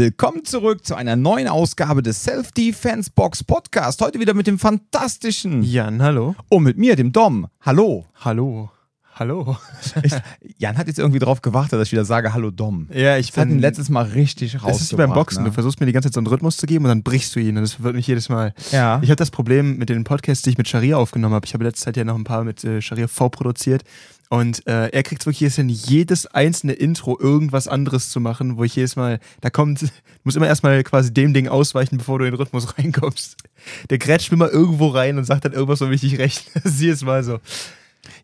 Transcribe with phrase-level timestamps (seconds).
[0.00, 4.02] Willkommen zurück zu einer neuen Ausgabe des Self-Defense Box Podcast.
[4.02, 6.34] Heute wieder mit dem fantastischen Jan, hallo.
[6.50, 7.46] und mit mir, dem Dom.
[7.62, 8.04] Hallo.
[8.16, 8.70] Hallo.
[9.14, 9.56] Hallo.
[10.02, 10.12] Ich,
[10.58, 12.90] Jan hat jetzt irgendwie darauf gewartet, dass ich wieder sage Hallo Dom.
[12.92, 13.60] Ja, ich Das hat ihn bin.
[13.60, 14.72] letztes Mal richtig raus.
[14.72, 15.42] Das ist wie beim Boxen.
[15.46, 17.40] Du versuchst mir die ganze Zeit so einen Rhythmus zu geben und dann brichst du
[17.40, 17.56] ihn.
[17.56, 18.52] Und das wird mich jedes Mal.
[18.72, 19.00] Ja.
[19.02, 21.46] Ich habe das Problem mit den Podcasts, die ich mit Sharia aufgenommen habe.
[21.46, 23.84] Ich habe letzte Zeit ja noch ein paar mit äh, Sharia vorproduziert.
[24.28, 28.64] Und äh, er kriegt wirklich jetzt hin, jedes einzelne Intro irgendwas anderes zu machen, wo
[28.64, 29.88] ich jedes Mal, da kommt, du
[30.24, 33.36] musst immer erstmal quasi dem Ding ausweichen, bevor du in den Rhythmus reinkommst.
[33.90, 36.50] Der grätscht immer irgendwo rein und sagt dann irgendwas, womit ich nicht recht.
[36.54, 37.38] Das ist jedes Mal so.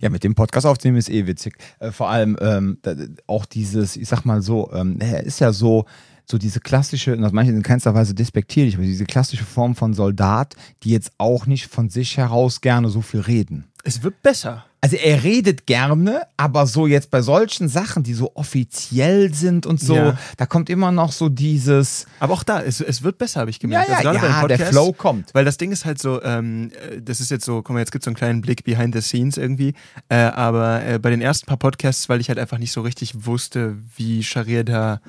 [0.01, 1.57] Ja, mit dem Podcast aufzunehmen ist eh witzig.
[1.79, 2.95] Äh, vor allem ähm, da,
[3.27, 5.87] auch dieses, ich sag mal so, ähm, er ist ja so,
[6.25, 9.95] so diese klassische, und das manche in keinster Weise despektierlich, aber diese klassische Form von
[9.95, 13.67] Soldat, die jetzt auch nicht von sich heraus gerne so viel reden.
[13.85, 14.65] Es wird besser.
[14.85, 19.81] Also er redet gerne, aber so jetzt bei solchen Sachen, die so offiziell sind und
[19.81, 20.19] so, Ja.
[20.37, 23.61] da kommt immer noch so dieses, Aber auch da, es, es wird besser, habe ich
[23.61, 23.89] gemerkt.
[23.89, 25.33] Ja, ja, den ja, der Podcasts, Flow kommt.
[25.35, 27.93] Weil das Ding ist halt so, ähm, äh, das ist jetzt so, guck mal, jetzt
[27.93, 29.75] gibt es so einen kleinen Blick behind the scenes irgendwie.
[30.09, 33.25] Äh, aber äh, bei den ersten paar Podcasts, weil ich halt einfach nicht so richtig
[33.25, 35.01] wusste, wie Sharia da,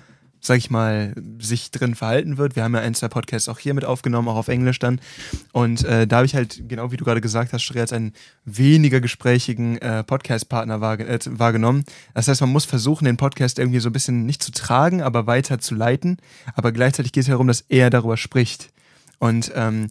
[0.46, 2.58] sag ich mal, sich drin verhalten wird.
[2.58, 5.00] Wir haben ja ein, zwei Podcasts auch hier mit aufgenommen, auch auf Englisch dann.
[5.54, 8.12] Und äh, da habe ich halt, genau wie du gerade gesagt hast, Sharia als einen
[8.44, 11.86] weniger gesprächigen äh, Podcast-Partner wahrge äh, wahrgenommen.
[12.14, 15.28] Das heißt, man muss versuchen, den Podcast irgendwie so ein bisschen nicht zu tragen, aber
[15.28, 16.18] weiter zu leiten.
[16.56, 18.74] Aber gleichzeitig geht es darum, dass er darüber spricht.
[19.20, 19.88] Und ähm,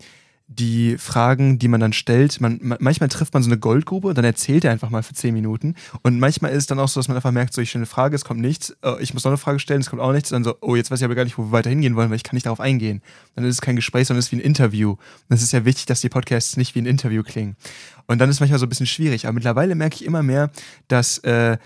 [0.54, 4.18] die Fragen, die man dann stellt, man, man, manchmal trifft man so eine Goldgrube und
[4.18, 5.74] dann erzählt er einfach mal für zehn Minuten.
[6.02, 7.86] Und manchmal ist es dann auch so, dass man einfach merkt, so ich stelle eine
[7.86, 10.32] Frage, es kommt nichts, äh, ich muss noch eine Frage stellen, es kommt auch nichts.
[10.32, 12.10] Und dann so, oh, jetzt weiß ich aber gar nicht, wo wir weiter hingehen wollen,
[12.10, 13.02] weil ich kann nicht darauf eingehen.
[13.34, 14.90] Dann ist es kein Gespräch, sondern es ist wie ein Interview.
[14.90, 17.56] Und es ist ja wichtig, dass die Podcasts nicht wie ein Interview klingen.
[18.06, 19.26] Und dann ist es manchmal so ein bisschen schwierig.
[19.26, 20.50] Aber mittlerweile merke ich immer mehr,
[20.88, 21.56] dass äh,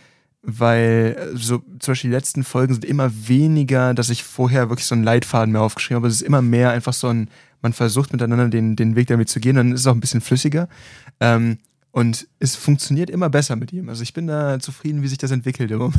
[0.46, 4.86] weil äh, so zum Beispiel die letzten Folgen sind immer weniger, dass ich vorher wirklich
[4.86, 6.08] so einen Leitfaden mehr aufgeschrieben habe.
[6.08, 7.28] Es ist immer mehr einfach so ein,
[7.62, 10.20] man versucht miteinander den, den Weg damit zu gehen, dann ist es auch ein bisschen
[10.20, 10.68] flüssiger.
[11.20, 11.58] Ähm,
[11.90, 13.88] und es funktioniert immer besser mit ihm.
[13.88, 15.96] Also ich bin da zufrieden, wie sich das entwickelt im Moment.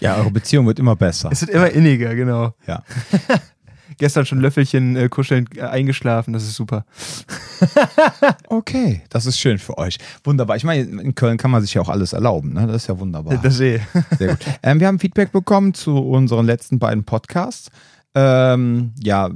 [0.00, 1.28] ja, eure Beziehung wird immer besser.
[1.30, 2.54] es wird immer inniger, genau.
[2.66, 2.82] Ja.
[3.98, 6.84] Gestern schon Löffelchen äh, kuscheln äh, eingeschlafen, das ist super.
[8.48, 9.98] Okay, das ist schön für euch.
[10.24, 10.56] Wunderbar.
[10.56, 12.66] Ich meine, in Köln kann man sich ja auch alles erlauben, ne?
[12.66, 13.38] Das ist ja wunderbar.
[13.42, 13.80] Das sehe.
[14.18, 14.38] Sehr gut.
[14.62, 17.70] Ähm, wir haben Feedback bekommen zu unseren letzten beiden Podcasts.
[18.18, 19.30] Ähm, ja,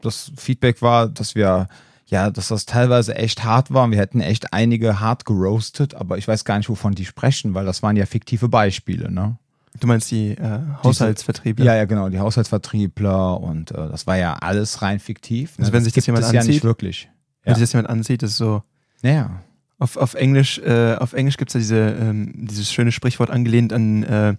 [0.00, 1.66] das Feedback war, dass wir,
[2.06, 3.90] ja, dass das teilweise echt hart war.
[3.90, 7.64] Wir hätten echt einige hart geroastet, aber ich weiß gar nicht, wovon die sprechen, weil
[7.66, 9.36] das waren ja fiktive Beispiele, ne?
[9.80, 11.64] Du meinst die äh, Haushaltsvertriebe?
[11.64, 15.58] Ja, ja, genau, die Haushaltsvertriebler und äh, das war ja alles rein fiktiv.
[15.58, 15.62] Ne?
[15.64, 17.08] Also wenn sich das gibt jemand es ja nicht wirklich.
[17.42, 17.54] Wenn Ja.
[17.56, 18.62] sich das jemand ansieht, ist so.
[19.02, 19.40] Ja.
[19.78, 23.72] Auf, auf Englisch, äh, auf Englisch gibt es ja diese, ähm, dieses schöne Sprichwort angelehnt
[23.72, 24.34] an, äh,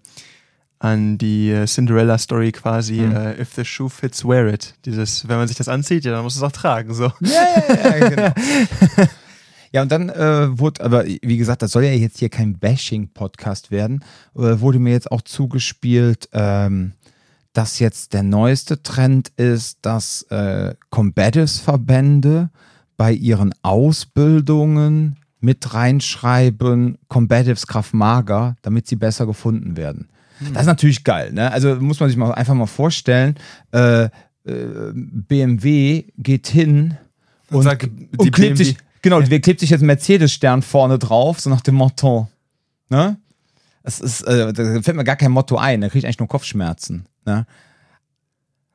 [0.84, 3.16] an die äh, Cinderella-Story quasi, Mhm.
[3.16, 4.74] äh, if the shoe fits, wear it.
[4.86, 6.94] Dieses, wenn man sich das anzieht, ja, dann muss es auch tragen.
[6.94, 7.06] So.
[7.22, 7.32] Ja,
[7.70, 8.34] ja, ja, genau.
[9.72, 13.72] Ja, und dann äh, wurde, aber wie gesagt, das soll ja jetzt hier kein Bashing-Podcast
[13.72, 14.04] werden,
[14.36, 16.92] äh, wurde mir jetzt auch zugespielt, ähm,
[17.54, 22.50] dass jetzt der neueste Trend ist, dass äh, Combatives-Verbände
[22.98, 30.10] bei ihren Ausbildungen mit reinschreiben, Combatives Kraft Mager, damit sie besser gefunden werden.
[30.40, 31.52] Das ist natürlich geil, ne?
[31.52, 33.36] Also muss man sich mal einfach mal vorstellen,
[33.72, 34.10] äh, äh,
[34.46, 36.98] BMW geht hin
[37.50, 41.00] und, Und und, sagt, die klebt BMW sich, genau, die klebt sich jetzt Mercedes-Stern vorne
[41.00, 42.28] drauf, so nach dem Motto,
[42.90, 43.18] ne?
[43.84, 46.28] Das ist, äh, da fällt mir gar kein Motto ein, da kriege ich eigentlich nur
[46.30, 47.46] Kopfschmerzen, ne?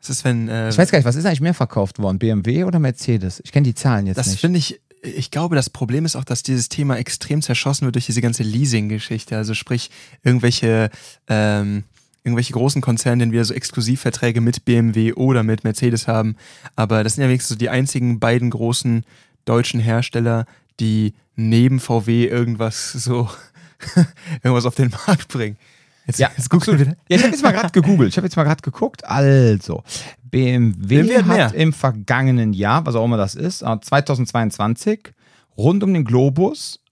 [0.01, 0.49] Das ist, wenn.
[0.49, 3.41] Äh, Ich weiß gar nicht, was ist eigentlich mehr verkauft worden, BMW oder Mercedes?
[3.45, 4.41] Ich kenne die Zahlen jetzt das nicht.
[4.41, 4.81] finde ich.
[5.03, 8.43] Ich glaube, das Problem ist auch, dass dieses Thema extrem zerschossen wird durch diese ganze
[8.43, 9.37] Leasing-Geschichte.
[9.37, 9.91] Also sprich,
[10.23, 10.91] irgendwelche,
[11.29, 11.85] ähm,
[12.25, 16.37] irgendwelche großen Konzerne, die wieder so Exklusivverträge mit BMW oder mit Mercedes haben.
[16.77, 19.05] Aber das sind ja wenigstens so die einzigen beiden großen
[19.45, 20.47] deutschen Hersteller,
[20.81, 23.31] die neben VW irgendwas so
[24.43, 25.57] irgendwas auf den Markt bringen.
[26.09, 26.97] Jetzt, Ja, jetzt guckst du wieder.
[27.09, 28.09] Ja, ich habe jetzt mal gerade gegoogelt.
[28.09, 29.05] Ich habe jetzt mal gerade geguckt.
[29.05, 29.83] Also,
[30.23, 31.55] BMW, BMW hat mehr.
[31.55, 35.13] im vergangenen Jahr, was auch immer das ist, äh, 2022,
[35.59, 36.88] rund um den Globus äh,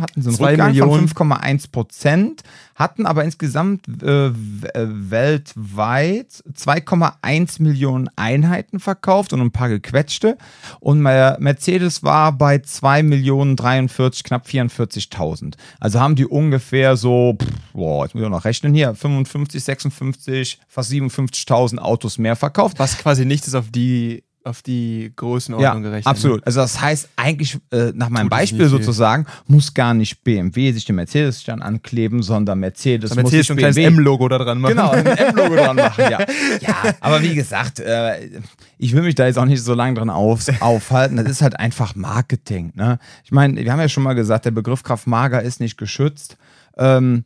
[0.00, 1.08] hatten sie einen Zwei Rückgang Millionen.
[1.08, 2.42] von 5,1 Prozent,
[2.74, 4.32] hatten aber insgesamt äh, äh,
[4.74, 10.36] weltweit 2,1 Millionen Einheiten verkauft und ein paar gequetschte.
[10.80, 15.54] Und Mer- Mercedes war bei 2 Millionen 43, knapp 44.000.
[15.80, 19.62] Also haben die ungefähr so, pff, boah, jetzt muss ich auch noch rechnen hier, 55,
[19.64, 22.78] 56, fast 57.000 Autos mehr verkauft.
[22.78, 26.06] Was quasi nichts ist auf die auf die Größenordnung ja, gerechnet.
[26.06, 26.38] Absolut.
[26.38, 26.46] Ne?
[26.46, 28.78] Also das heißt eigentlich äh, nach meinem Tut Beispiel nicht viel.
[28.78, 33.56] sozusagen muss gar nicht BMW sich den Mercedes-Stern ankleben, sondern Mercedes muss Mercedes sich schon
[33.56, 34.76] ein kleines M-Logo da dran machen.
[34.76, 36.18] Genau, ein M-Logo dran machen, ja.
[36.60, 38.30] Ja, aber wie gesagt, äh,
[38.78, 41.16] ich will mich da jetzt auch nicht so lange dran auf, aufhalten.
[41.16, 42.72] Das ist halt einfach Marketing.
[42.74, 42.98] Ne?
[43.24, 46.36] Ich meine, wir haben ja schon mal gesagt, der Begriff Kraftmager ist nicht geschützt.
[46.78, 47.24] Ähm,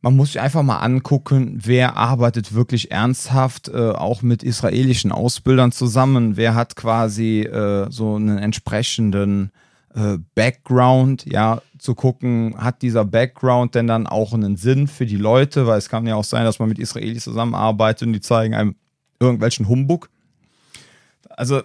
[0.00, 5.72] man muss sich einfach mal angucken, wer arbeitet wirklich ernsthaft äh, auch mit israelischen Ausbildern
[5.72, 9.50] zusammen, wer hat quasi äh, so einen entsprechenden
[9.94, 15.16] äh, Background, ja, zu gucken, hat dieser Background denn dann auch einen Sinn für die
[15.16, 18.54] Leute, weil es kann ja auch sein, dass man mit Israelis zusammenarbeitet und die zeigen
[18.54, 18.76] einem
[19.20, 20.10] irgendwelchen Humbug.
[21.28, 21.62] Also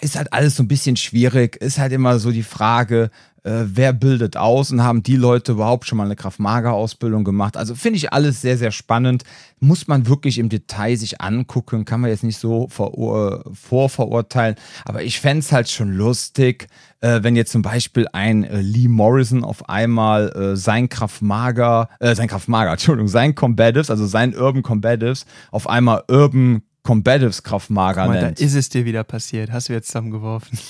[0.00, 3.10] ist halt alles so ein bisschen schwierig, ist halt immer so die Frage,
[3.42, 7.56] äh, wer bildet aus und haben die Leute überhaupt schon mal eine Kraft-Mager-Ausbildung gemacht?
[7.56, 9.24] Also finde ich alles sehr, sehr spannend.
[9.60, 14.56] Muss man wirklich im Detail sich angucken, kann man jetzt nicht so vor, vorverurteilen.
[14.84, 16.66] Aber ich fände es halt schon lustig,
[17.00, 22.14] äh, wenn jetzt zum Beispiel ein äh, Lee Morrison auf einmal äh, sein Kraft-Mager, äh,
[22.14, 28.12] sein Kraft-Mager, Entschuldigung, sein Combatives, also sein Urban Combatives, auf einmal Urban Combatives Kraftmager Guck
[28.14, 28.40] mal, da nennt.
[28.40, 29.52] ist es dir wieder passiert.
[29.52, 30.58] Hast du jetzt zusammengeworfen.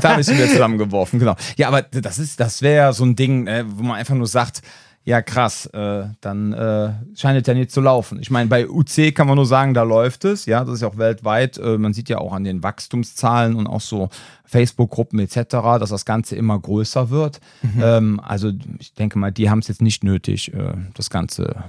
[0.00, 1.36] Da habe ich sie wieder zusammengeworfen, genau.
[1.58, 4.62] Ja, aber das ist, das wäre so ein Ding, äh, wo man einfach nur sagt,
[5.04, 8.18] ja krass, äh, dann äh, scheint es ja nicht zu laufen.
[8.20, 10.88] Ich meine, bei UC kann man nur sagen, da läuft es, ja, das ist ja
[10.88, 11.58] auch weltweit.
[11.58, 14.10] Äh, man sieht ja auch an den Wachstumszahlen und auch so
[14.44, 15.44] Facebook-Gruppen etc.,
[15.78, 17.40] dass das Ganze immer größer wird.
[17.80, 21.64] Ähm, also ich denke mal, die haben es jetzt nicht nötig, äh, das Ganze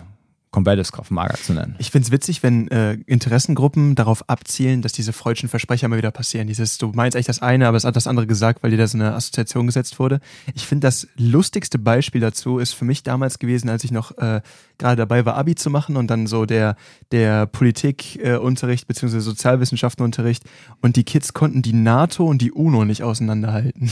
[0.53, 1.75] Combatives Kraftmager zu nennen.
[1.79, 6.11] Ich finde es witzig, wenn äh, Interessengruppen darauf abzielen, dass diese freudschen Versprecher immer wieder
[6.11, 6.47] passieren.
[6.47, 8.87] Dieses, du meinst eigentlich das eine, aber es hat das andere gesagt, weil dir da
[8.87, 10.21] so eine Assoziation gesetzt wurde.
[10.53, 14.41] Ich finde, das lustigste Beispiel dazu ist für mich damals gewesen, als ich noch äh,
[14.77, 16.75] gerade dabei war, Abi zu machen und dann so der,
[17.11, 19.19] der Politikunterricht äh, bzw.
[19.19, 20.43] Sozialwissenschaftenunterricht
[20.81, 23.91] und die Kids konnten die NATO und die UNO nicht auseinanderhalten.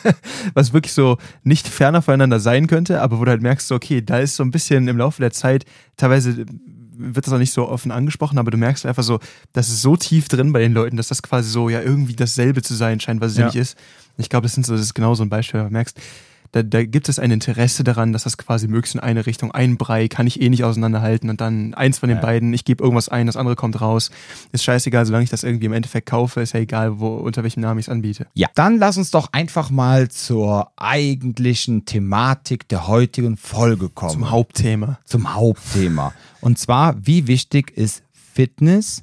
[0.54, 4.02] Was wirklich so nicht ferner voneinander sein könnte, aber wo du halt merkst, so, okay,
[4.02, 5.64] da ist so ein bisschen im Laufe der Zeit
[5.96, 6.44] teilweise
[6.98, 9.20] wird das auch nicht so offen angesprochen, aber du merkst einfach so,
[9.52, 12.62] das ist so tief drin bei den Leuten, dass das quasi so ja irgendwie dasselbe
[12.62, 13.42] zu sein scheint, was es ja.
[13.42, 13.46] Ja.
[13.48, 13.78] nicht ist.
[14.16, 16.00] Ich glaube, das, sind so, das ist genau so ein Beispiel, wo du merkst,
[16.52, 19.76] da, da gibt es ein Interesse daran, dass das quasi möglichst in eine Richtung, ein
[19.76, 22.22] Brei kann ich eh nicht auseinanderhalten und dann eins von den Ja.
[22.22, 24.10] beiden, ich gebe irgendwas ein, das andere kommt raus.
[24.52, 27.60] Ist scheißegal, solange ich das irgendwie im Endeffekt kaufe, ist ja egal, wo, unter welchem
[27.60, 28.26] Namen ich es anbiete.
[28.34, 34.12] Ja, dann lass uns doch einfach mal zur eigentlichen Thematik der heutigen Folge kommen.
[34.12, 34.98] Zum Hauptthema.
[35.04, 36.12] Zum Hauptthema.
[36.40, 39.02] Und zwar, wie wichtig ist Fitness,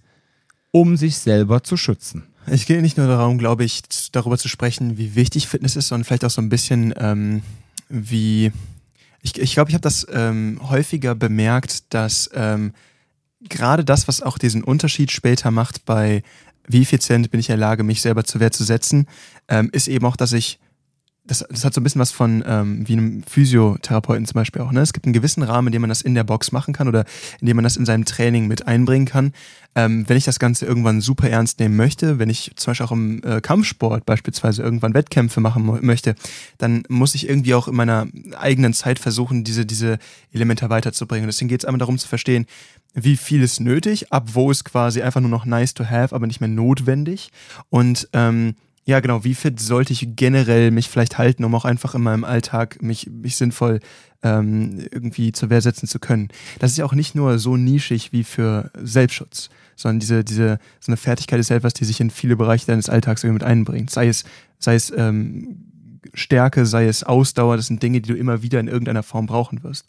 [0.72, 2.24] um sich selber zu schützen?
[2.46, 3.82] Es geht nicht nur darum, glaube ich,
[4.12, 7.42] darüber zu sprechen, wie wichtig Fitness ist, sondern vielleicht auch so ein bisschen ähm,
[7.90, 8.52] wie.
[9.22, 12.74] Ich glaube, ich, glaub, ich habe das ähm, häufiger bemerkt, dass ähm,
[13.48, 16.24] gerade das, was auch diesen Unterschied später macht bei
[16.68, 19.08] wie effizient bin ich in der Lage, mich selber zur Wehr zu setzen,
[19.48, 20.60] ähm, ist eben auch, dass ich
[21.26, 24.74] das, das hat so ein bisschen was von ähm, wie einem Physiotherapeuten zum Beispiel auch.
[24.74, 24.82] Ne?
[24.82, 27.06] Es gibt einen gewissen Rahmen, in dem man das in der Box machen kann oder
[27.40, 29.32] in dem man das in seinem Training mit einbringen kann.
[29.74, 32.92] Ähm, wenn ich das Ganze irgendwann super ernst nehmen möchte, wenn ich zum Beispiel auch
[32.92, 36.16] im äh, Kampfsport beispielsweise irgendwann Wettkämpfe machen möchte,
[36.58, 40.00] dann muss ich irgendwie auch in meiner eigenen Zeit versuchen, diese, diese
[40.34, 41.24] Elemente weiterzubringen.
[41.24, 42.46] Und deswegen geht es einmal darum zu verstehen,
[42.94, 46.28] wie viel ist nötig, ab wo ist quasi einfach nur noch nice to have, aber
[46.28, 47.32] nicht mehr notwendig.
[47.70, 48.56] Und ähm,
[48.86, 52.24] ja, genau, wie fit sollte ich generell mich vielleicht halten, um auch einfach in meinem
[52.24, 53.80] Alltag mich, mich sinnvoll
[54.24, 56.30] ähm, irgendwie zur Wehr setzen zu können.
[56.60, 60.92] Das ist ja auch nicht nur so nischig wie für Selbstschutz, sondern diese, diese, so
[60.92, 63.90] eine Fertigkeit ist ja etwas, die sich in viele Bereiche deines Alltags irgendwie mit einbringt.
[63.90, 64.26] Sei es,
[64.60, 65.66] sei es ähm,
[66.14, 69.64] Stärke, sei es Ausdauer, das sind Dinge, die du immer wieder in irgendeiner Form brauchen
[69.64, 69.86] wirst.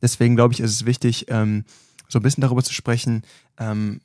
[0.00, 1.64] Deswegen glaube ich, ist es wichtig, ähm,
[2.08, 3.22] so ein bisschen darüber zu sprechen,
[3.58, 4.00] ähm,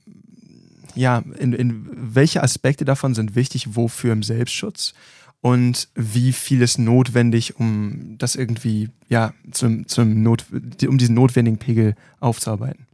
[0.96, 4.94] ja, in, in welche Aspekte davon sind wichtig, wofür im Selbstschutz
[5.42, 10.46] und wie viel ist notwendig, um das irgendwie, ja, zum, zum Not,
[10.86, 12.88] um diesen notwendigen Pegel aufzuarbeiten.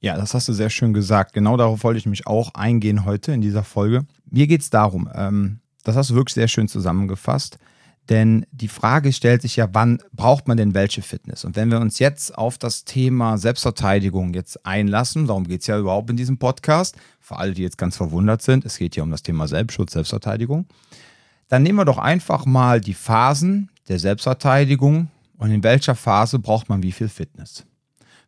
[0.00, 1.34] Ja, das hast du sehr schön gesagt.
[1.34, 4.06] Genau darauf wollte ich mich auch eingehen heute in dieser Folge.
[4.30, 7.58] Mir geht es darum, ähm, das hast du wirklich sehr schön zusammengefasst,
[8.10, 11.44] denn die Frage stellt sich ja, wann braucht man denn welche Fitness?
[11.44, 15.78] Und wenn wir uns jetzt auf das Thema Selbstverteidigung jetzt einlassen, darum geht es ja
[15.78, 19.10] überhaupt in diesem Podcast, für alle, die jetzt ganz verwundert sind, es geht hier um
[19.10, 20.66] das Thema Selbstschutz, Selbstverteidigung,
[21.48, 26.68] dann nehmen wir doch einfach mal die Phasen der Selbstverteidigung und in welcher Phase braucht
[26.68, 27.64] man wie viel Fitness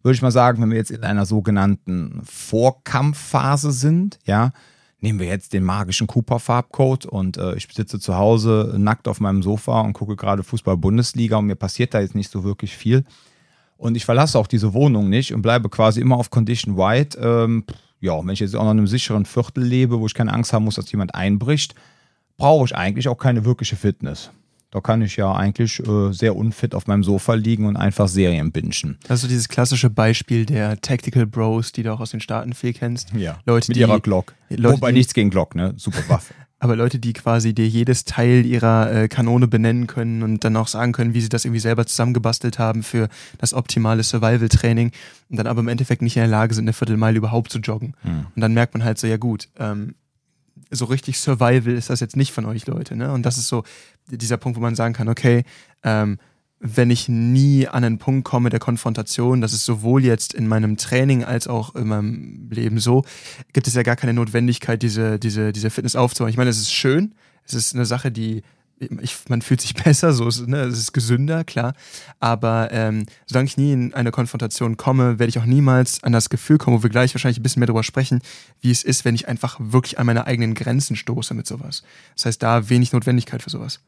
[0.03, 4.53] würde ich mal sagen, wenn wir jetzt in einer sogenannten Vorkampfphase sind, ja,
[5.03, 9.43] nehmen wir jetzt den magischen Cooper-Farbcode und äh, ich sitze zu Hause nackt auf meinem
[9.43, 13.05] Sofa und gucke gerade Fußball-Bundesliga und mir passiert da jetzt nicht so wirklich viel.
[13.77, 17.19] Und ich verlasse auch diese Wohnung nicht und bleibe quasi immer auf Condition White.
[17.19, 17.65] Ähm,
[18.01, 20.53] ja, wenn ich jetzt auch noch in einem sicheren Viertel lebe, wo ich keine Angst
[20.53, 21.75] haben muss, dass jemand einbricht,
[22.37, 24.31] brauche ich eigentlich auch keine wirkliche Fitness.
[24.73, 28.53] Da kann ich ja eigentlich äh, sehr unfit auf meinem Sofa liegen und einfach Serien
[28.53, 28.97] bingen.
[29.07, 33.13] Also dieses klassische Beispiel der Tactical Bros, die du auch aus den Staaten viel kennst.
[33.15, 34.35] Ja, Leute, mit die, ihrer Glock.
[34.49, 35.75] Leute, Wobei die- nichts gegen Glock, ne?
[35.77, 36.33] Super Waffe.
[36.59, 40.69] Aber Leute, die quasi dir jedes Teil ihrer äh, Kanone benennen können und dann auch
[40.69, 44.93] sagen können, wie sie das irgendwie selber zusammengebastelt haben für das optimale Survival-Training
[45.29, 47.95] und dann aber im Endeffekt nicht in der Lage sind, eine Viertelmeile überhaupt zu joggen.
[48.03, 48.27] Hm.
[48.35, 49.97] Und dann merkt man halt so, ja gut, ähm,
[50.71, 52.97] so richtig Survival ist das jetzt nicht von euch Leute.
[52.97, 53.13] Ne?
[53.13, 53.65] Und das ist so
[54.07, 55.45] dieser Punkt, wo man sagen kann, okay,
[55.83, 56.19] ähm,
[56.65, 60.77] wenn ich nie an einen Punkt komme der Konfrontation, das ist sowohl jetzt in meinem
[60.77, 63.05] Training als auch in meinem Leben so,
[63.53, 66.31] gibt es ja gar keine Notwendigkeit, diese, diese, diese Fitness aufzubauen.
[66.31, 68.43] Ich meine, es ist schön, es ist eine Sache, die
[69.01, 71.75] ich, man fühlt sich besser, so ist, ne, es ist gesünder, klar.
[72.21, 76.31] Aber ähm, solange ich nie in eine Konfrontation komme, werde ich auch niemals an das
[76.31, 78.21] Gefühl kommen, wo wir gleich wahrscheinlich ein bisschen mehr darüber sprechen,
[78.61, 81.83] wie es ist, wenn ich einfach wirklich an meine eigenen Grenzen stoße mit sowas.
[82.15, 83.81] Das heißt, da wenig Notwendigkeit für sowas.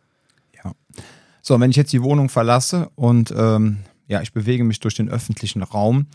[1.47, 5.11] So, wenn ich jetzt die Wohnung verlasse und ähm, ja, ich bewege mich durch den
[5.11, 6.07] öffentlichen Raum,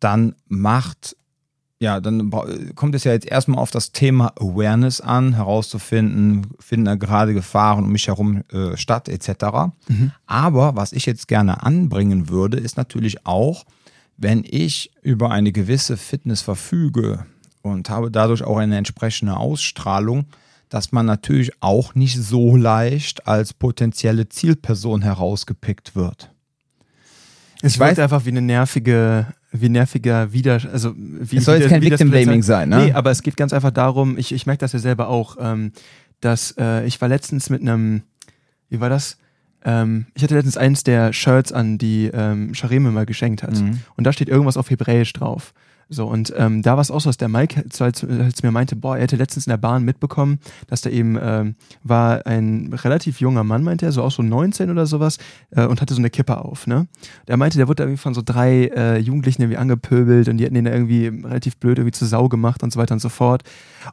[0.00, 1.16] dann macht,
[1.78, 2.30] ja, dann
[2.74, 7.84] kommt es ja jetzt erstmal auf das Thema Awareness an, herauszufinden, finden da gerade Gefahren
[7.84, 9.44] um mich herum äh, statt, etc.
[10.26, 13.64] Aber was ich jetzt gerne anbringen würde, ist natürlich auch,
[14.16, 17.26] wenn ich über eine gewisse Fitness verfüge
[17.60, 20.24] und habe dadurch auch eine entsprechende Ausstrahlung,
[20.70, 26.32] dass man natürlich auch nicht so leicht als potenzielle Zielperson herausgepickt wird.
[27.62, 29.26] Es Ich wirkt weiß- einfach wie eine nervige,
[29.60, 32.86] wie nerviger Wider, also wie Es soll jetzt kein Victim-Blaming vielleicht- sein, ne?
[32.86, 35.72] Nee, aber es geht ganz einfach darum, ich, ich merke das ja selber auch, ähm,
[36.20, 38.02] dass äh, ich war letztens mit einem,
[38.68, 39.18] wie war das?
[39.64, 43.60] Ähm, ich hatte letztens eins der Shirts an, die ähm, Sharim mir mal geschenkt hat.
[43.60, 43.80] Mhm.
[43.96, 45.52] Und da steht irgendwas auf Hebräisch drauf.
[45.88, 48.74] So, und ähm, da war es auch so, dass der Mike als, als, mir meinte,
[48.74, 53.20] boah, er hätte letztens in der Bahn mitbekommen, dass da eben ähm, war ein relativ
[53.20, 55.18] junger Mann, meinte er, so auch so 19 oder sowas,
[55.50, 56.88] äh, und hatte so eine Kippe auf, ne?
[57.28, 60.56] Der meinte, der wurde irgendwie von so drei äh, Jugendlichen irgendwie angepöbelt und die hätten
[60.56, 63.44] ihn da irgendwie relativ blöd irgendwie zur Sau gemacht und so weiter und so fort.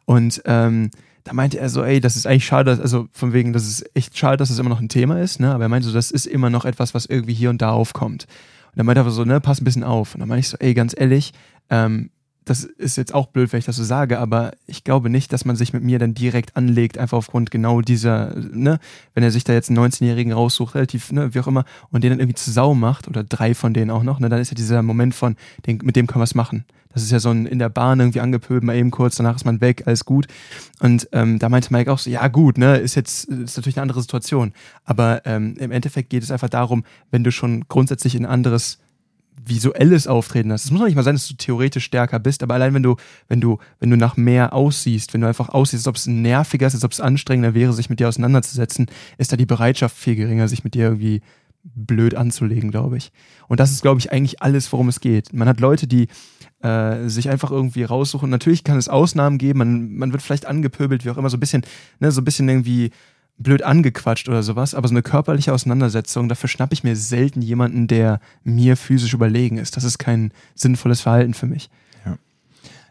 [0.05, 0.89] Und ähm,
[1.23, 3.85] da meinte er so, ey, das ist eigentlich schade, dass, also von wegen, das ist
[3.95, 5.53] echt schade, dass es immer noch ein Thema ist, ne?
[5.53, 8.25] Aber er meinte so, das ist immer noch etwas, was irgendwie hier und da aufkommt.
[8.73, 10.15] Und er meinte aber so, ne, pass ein bisschen auf.
[10.15, 11.31] Und dann meinte ich so, ey, ganz ehrlich,
[11.69, 12.09] ähm,
[12.45, 15.45] das ist jetzt auch blöd, wenn ich das so sage, aber ich glaube nicht, dass
[15.45, 18.79] man sich mit mir dann direkt anlegt, einfach aufgrund genau dieser, ne,
[19.13, 22.11] wenn er sich da jetzt einen 19-Jährigen raussucht, relativ, ne, wie auch immer, und den
[22.11, 24.55] dann irgendwie zu Sau macht, oder drei von denen auch noch, ne, dann ist ja
[24.55, 26.65] dieser Moment von, den, mit dem können wir was machen.
[26.93, 29.45] Das ist ja so ein in der Bahn irgendwie angepöbelt, mal eben kurz, danach ist
[29.45, 30.27] man weg, alles gut.
[30.79, 33.81] Und ähm, da meinte Mike auch so, ja gut, ne, ist jetzt ist natürlich eine
[33.83, 34.53] andere Situation.
[34.83, 38.77] Aber ähm, im Endeffekt geht es einfach darum, wenn du schon grundsätzlich ein anderes
[39.45, 40.65] visuelles Auftreten hast.
[40.65, 42.95] Es muss doch nicht mal sein, dass du theoretisch stärker bist, aber allein wenn du,
[43.27, 46.67] wenn du, wenn du nach mehr aussiehst, wenn du einfach aussiehst, als ob es nerviger
[46.67, 48.87] ist, als ob es anstrengender wäre, sich mit dir auseinanderzusetzen,
[49.17, 51.21] ist da die Bereitschaft viel geringer, sich mit dir irgendwie
[51.63, 53.11] blöd anzulegen, glaube ich.
[53.47, 55.33] Und das ist, glaube ich, eigentlich alles, worum es geht.
[55.33, 56.07] Man hat Leute, die
[56.61, 58.29] äh, sich einfach irgendwie raussuchen.
[58.29, 61.39] Natürlich kann es Ausnahmen geben, man, man wird vielleicht angepöbelt, wie auch immer, so ein
[61.39, 61.63] bisschen,
[61.99, 62.91] ne, so ein bisschen irgendwie
[63.37, 67.87] blöd angequatscht oder sowas, aber so eine körperliche Auseinandersetzung, dafür schnappe ich mir selten jemanden,
[67.87, 69.75] der mir physisch überlegen ist.
[69.75, 71.69] Das ist kein sinnvolles Verhalten für mich.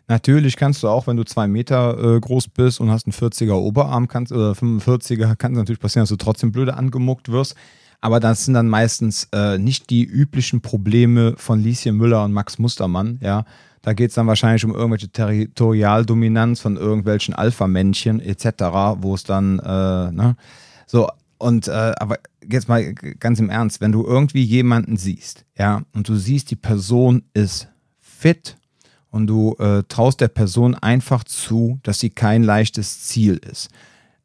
[0.08, 3.54] Natürlich kannst du auch, wenn du zwei Meter äh, groß bist und hast einen 40er
[3.54, 7.54] Oberarm kannst, oder 45er, kann es natürlich passieren, dass du trotzdem blöde angemuckt wirst.
[8.00, 12.58] Aber das sind dann meistens äh, nicht die üblichen Probleme von Lieschen Müller und Max
[12.58, 13.44] Mustermann, ja.
[13.82, 18.46] Da geht es dann wahrscheinlich um irgendwelche Territorialdominanz von irgendwelchen Alpha-Männchen etc.,
[18.98, 20.36] wo es dann, äh, ne,
[20.86, 21.08] so,
[21.38, 26.08] und äh, aber jetzt mal ganz im Ernst, wenn du irgendwie jemanden siehst, ja, und
[26.08, 28.56] du siehst, die Person ist fit
[29.10, 33.68] und du äh, traust der Person einfach zu, dass sie kein leichtes Ziel ist.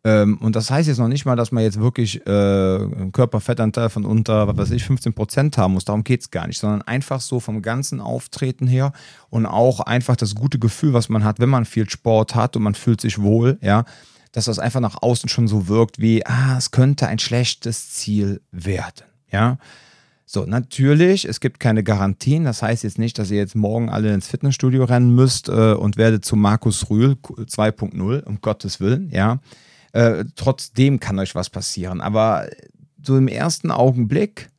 [0.07, 3.89] Ähm, und das heißt jetzt noch nicht mal, dass man jetzt wirklich äh, einen Körperfettanteil
[3.89, 5.83] von unter, was weiß ich, 15 Prozent haben muss.
[5.83, 8.93] Darum geht es gar nicht, sondern einfach so vom ganzen Auftreten her
[9.29, 12.63] und auch einfach das gute Gefühl, was man hat, wenn man viel Sport hat und
[12.63, 13.83] man fühlt sich wohl, ja,
[14.31, 18.39] dass das einfach nach außen schon so wirkt wie, ah, es könnte ein schlechtes Ziel
[18.51, 19.57] werden, ja.
[20.29, 22.43] So, natürlich, es gibt keine Garantien.
[22.43, 25.95] Das heißt jetzt nicht, dass ihr jetzt morgen alle ins Fitnessstudio rennen müsst äh, und
[25.95, 29.39] werdet zu Markus Rühl 2.0, um Gottes Willen, ja.
[29.93, 32.01] Äh, trotzdem kann euch was passieren.
[32.01, 32.47] Aber
[33.01, 34.49] so im ersten Augenblick,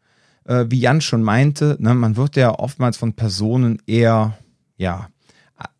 [0.44, 4.36] äh, wie Jan schon meinte, ne, man wird ja oftmals von Personen eher,
[4.76, 5.08] ja,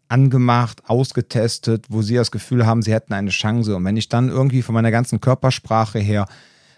[0.09, 3.77] angemacht, ausgetestet, wo sie das Gefühl haben, sie hätten eine Chance.
[3.77, 6.27] Und wenn ich dann irgendwie von meiner ganzen Körpersprache her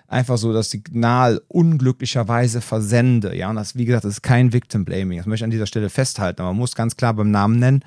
[0.08, 3.36] einfach so das Signal unglücklicherweise versende.
[3.36, 5.18] Ja, und das, wie gesagt, das ist kein Victim Blaming.
[5.18, 6.42] Das möchte ich an dieser Stelle festhalten.
[6.42, 7.84] Aber man muss ganz klar beim Namen nennen.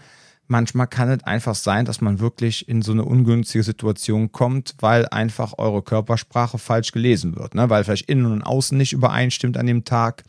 [0.47, 5.07] Manchmal kann es einfach sein, dass man wirklich in so eine ungünstige Situation kommt, weil
[5.07, 7.69] einfach eure Körpersprache falsch gelesen wird, ne?
[7.69, 10.23] weil vielleicht innen und außen nicht übereinstimmt an dem Tag.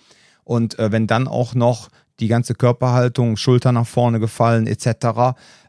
[0.44, 1.88] Und äh, wenn dann auch noch
[2.20, 4.86] die ganze Körperhaltung, Schulter nach vorne gefallen etc.,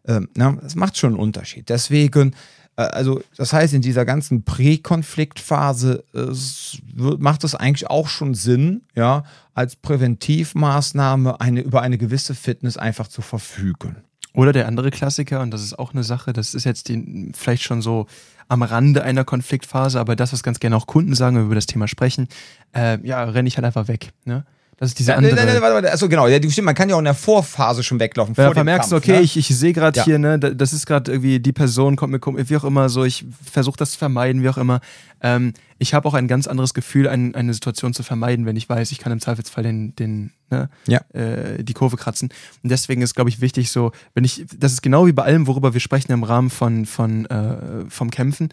[0.04, 0.58] äh, ne?
[0.62, 1.70] das macht schon einen Unterschied.
[1.70, 2.36] Deswegen
[2.78, 8.84] äh, also das heißt, in dieser ganzen Präkonfliktphase äh, macht es eigentlich auch schon Sinn,
[8.96, 9.24] ja,
[9.54, 13.98] als Präventivmaßnahme eine, über eine gewisse Fitness einfach zu verfügen.
[14.36, 17.64] Oder der andere Klassiker, und das ist auch eine Sache, das ist jetzt die, vielleicht
[17.64, 18.08] schon so
[18.48, 21.56] am Rande einer Konfliktphase, aber das, was ganz gerne auch Kunden sagen, wenn wir über
[21.56, 22.28] das Thema sprechen,
[22.76, 24.12] äh, ja, renne ich halt einfach weg.
[24.24, 24.46] Ne?
[24.78, 25.36] Das ist diese ja, andere.
[25.36, 27.82] Nein, nein, nein, warte, Also genau, ja, stimmt, man kann ja auch in der Vorphase
[27.82, 28.36] schon weglaufen.
[28.36, 29.22] Wenn vor du merkst, okay, ne?
[29.22, 30.04] ich, ich sehe gerade ja.
[30.04, 33.26] hier, ne, das ist gerade irgendwie die Person kommt mir, wie auch immer, so ich
[33.42, 34.82] versuche das zu vermeiden, wie auch immer.
[35.26, 38.70] Ähm, ich habe auch ein ganz anderes Gefühl, ein, eine Situation zu vermeiden, wenn ich
[38.70, 41.00] weiß, ich kann im Zweifelsfall den, den, ne, ja.
[41.14, 42.30] äh, die Kurve kratzen.
[42.62, 45.48] Und deswegen ist, glaube ich, wichtig, so, wenn ich, das ist genau wie bei allem,
[45.48, 48.50] worüber wir sprechen im Rahmen von, von äh, vom Kämpfen.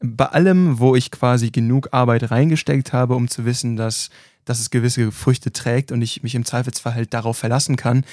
[0.00, 4.10] Bei allem, wo ich quasi genug Arbeit reingesteckt habe, um zu wissen, dass
[4.44, 8.04] dass es gewisse Früchte trägt und ich mich im Zweifelsfall halt darauf verlassen kann,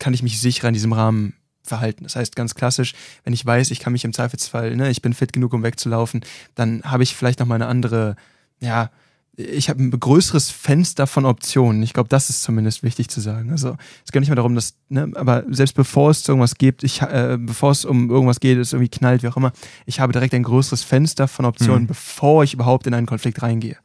[0.00, 1.34] kann ich mich sicherer in diesem Rahmen
[1.66, 2.04] verhalten.
[2.04, 2.94] Das heißt ganz klassisch,
[3.24, 6.20] wenn ich weiß, ich kann mich im Zweifelsfall, ne, ich bin fit genug, um wegzulaufen,
[6.54, 8.16] dann habe ich vielleicht noch mal eine andere,
[8.60, 8.90] ja,
[9.36, 11.82] ich habe ein größeres Fenster von Optionen.
[11.82, 13.50] Ich glaube, das ist zumindest wichtig zu sagen.
[13.50, 17.02] Also es geht nicht mehr darum, dass, ne, aber selbst bevor es irgendwas gibt, ich,
[17.02, 19.52] äh, bevor es um irgendwas geht, es irgendwie knallt, wie auch immer,
[19.84, 21.88] ich habe direkt ein größeres Fenster von Optionen, mhm.
[21.88, 23.76] bevor ich überhaupt in einen Konflikt reingehe.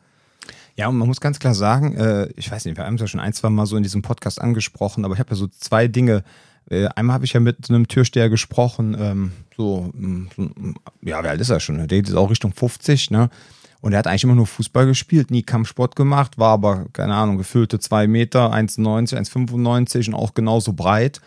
[0.78, 3.08] Ja, und man muss ganz klar sagen, äh, ich weiß nicht, wir haben es ja
[3.08, 5.88] schon ein, zwei Mal so in diesem Podcast angesprochen, aber ich habe ja so zwei
[5.88, 6.24] Dinge.
[6.72, 11.28] Äh, einmal habe ich ja mit einem Türsteher gesprochen, ähm, so, mm, mm, ja, wie
[11.28, 11.86] alt ist er schon?
[11.86, 13.30] Der ist auch Richtung 50, ne?
[13.82, 17.38] Und er hat eigentlich immer nur Fußball gespielt, nie Kampfsport gemacht, war aber, keine Ahnung,
[17.38, 21.20] gefüllte zwei Meter, 1,90, 1,95 und auch genauso breit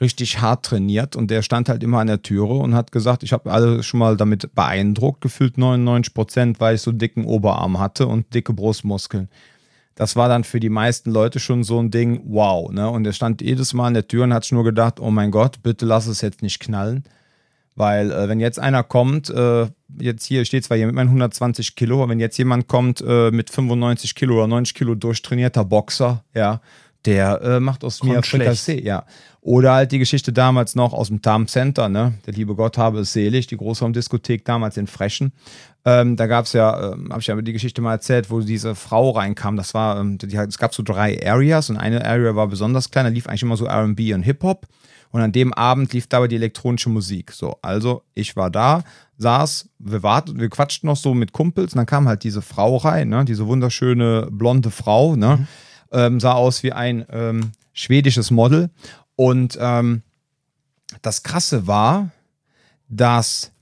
[0.00, 3.32] richtig hart trainiert und der stand halt immer an der Türe und hat gesagt, ich
[3.32, 8.06] habe alle schon mal damit beeindruckt, gefühlt 99 Prozent, weil ich so dicken Oberarm hatte
[8.06, 9.28] und dicke Brustmuskeln.
[9.98, 12.88] Das war dann für die meisten Leute schon so ein Ding, wow, ne?
[12.88, 15.60] Und er stand jedes Mal an der Tür und hat nur gedacht, oh mein Gott,
[15.64, 17.02] bitte lass es jetzt nicht knallen.
[17.74, 19.66] Weil äh, wenn jetzt einer kommt, äh,
[20.00, 23.32] jetzt hier steht zwar hier mit meinen 120 Kilo, aber wenn jetzt jemand kommt äh,
[23.32, 26.60] mit 95 Kilo oder 90 Kilo durchtrainierter Boxer, ja,
[27.06, 29.04] der äh, macht aus Kommt mir Frikassee, ja.
[29.40, 32.14] Oder halt die Geschichte damals noch aus dem Tarm Center, ne?
[32.26, 35.32] Der liebe Gott habe es selig, die Großraumdiskothek damals in Frechen.
[35.84, 38.74] Ähm, da gab es ja, ähm, habe ich ja die Geschichte mal erzählt, wo diese
[38.74, 39.56] Frau reinkam.
[39.56, 43.04] Das war, ähm, die, es gab so drei Areas und eine Area war besonders klein,
[43.04, 44.66] da lief eigentlich immer so RB und Hip-Hop.
[45.10, 47.32] Und an dem Abend lief dabei die elektronische Musik.
[47.32, 48.82] So, also ich war da,
[49.16, 52.76] saß, wir warten, wir quatschten noch so mit Kumpels und dann kam halt diese Frau
[52.76, 53.24] rein, ne?
[53.24, 55.38] diese wunderschöne blonde Frau, ne?
[55.38, 55.46] Mhm
[55.92, 58.70] ähm, sah aus wie ein ähm, schwedisches Model.
[59.16, 60.02] Und ähm,
[61.02, 62.10] das Krasse war,
[62.88, 63.52] dass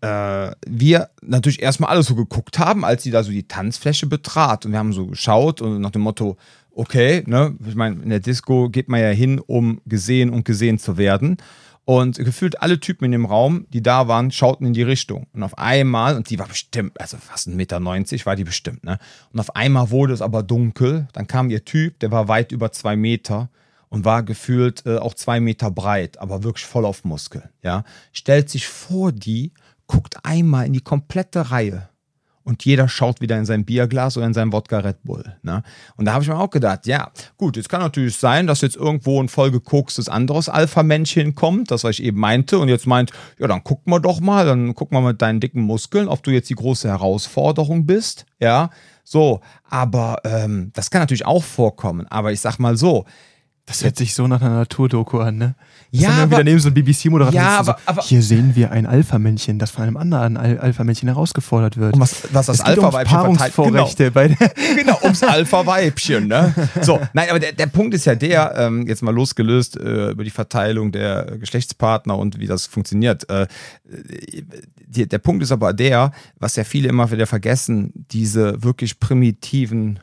[0.00, 4.66] äh, wir natürlich erstmal alles so geguckt haben, als sie da so die Tanzfläche betrat.
[4.66, 6.36] Und wir haben so geschaut und nach dem Motto,
[6.74, 10.78] okay, ne, ich meine, in der Disco geht man ja hin, um gesehen und gesehen
[10.78, 11.36] zu werden.
[11.84, 15.26] Und gefühlt alle Typen in dem Raum, die da waren, schauten in die Richtung.
[15.32, 18.98] Und auf einmal, und die war bestimmt, also fast 1,90 Meter war die bestimmt, ne?
[19.32, 21.08] Und auf einmal wurde es aber dunkel.
[21.12, 23.50] Dann kam ihr Typ, der war weit über zwei Meter
[23.88, 27.84] und war gefühlt äh, auch zwei Meter breit, aber wirklich voll auf Muskeln, ja?
[28.12, 29.52] Stellt sich vor die,
[29.88, 31.88] guckt einmal in die komplette Reihe
[32.44, 35.36] und jeder schaut wieder in sein Bierglas oder in sein Wodka Red Bull.
[35.42, 35.62] Ne?
[35.96, 38.76] Und da habe ich mir auch gedacht, ja, gut, es kann natürlich sein, dass jetzt
[38.76, 43.46] irgendwo ein vollgekokсtes anderes Alpha-Männchen kommt, das, was ich eben meinte, und jetzt meint, ja,
[43.46, 46.50] dann gucken wir doch mal, dann gucken wir mit deinen dicken Muskeln, ob du jetzt
[46.50, 48.70] die große Herausforderung bist, ja,
[49.04, 53.04] so, aber ähm, das kann natürlich auch vorkommen, aber ich sag mal so,
[53.72, 55.54] das hört sich so nach einer Naturdoku an, ne?
[55.92, 57.34] Das ja, dann aber, wieder neben so ein BBC-Moderator.
[57.34, 61.08] Ja, aber, so, aber, hier sehen wir ein Alpha-Männchen, das von einem anderen Al Alpha-Männchen
[61.08, 61.94] herausgefordert wird.
[61.94, 63.96] Und was, was das Alpha-Weibchen verteilt.
[63.96, 64.10] Genau.
[64.10, 64.28] Bei
[64.76, 66.54] genau, ums Alpha-Weibchen, ne?
[66.82, 70.24] So, nein, aber der, der Punkt ist ja der, ähm, jetzt mal losgelöst äh, über
[70.24, 73.28] die Verteilung der Geschlechtspartner und wie das funktioniert.
[73.30, 73.46] Äh,
[74.86, 79.98] die, der Punkt ist aber der, was ja viele immer wieder vergessen, diese wirklich primitiven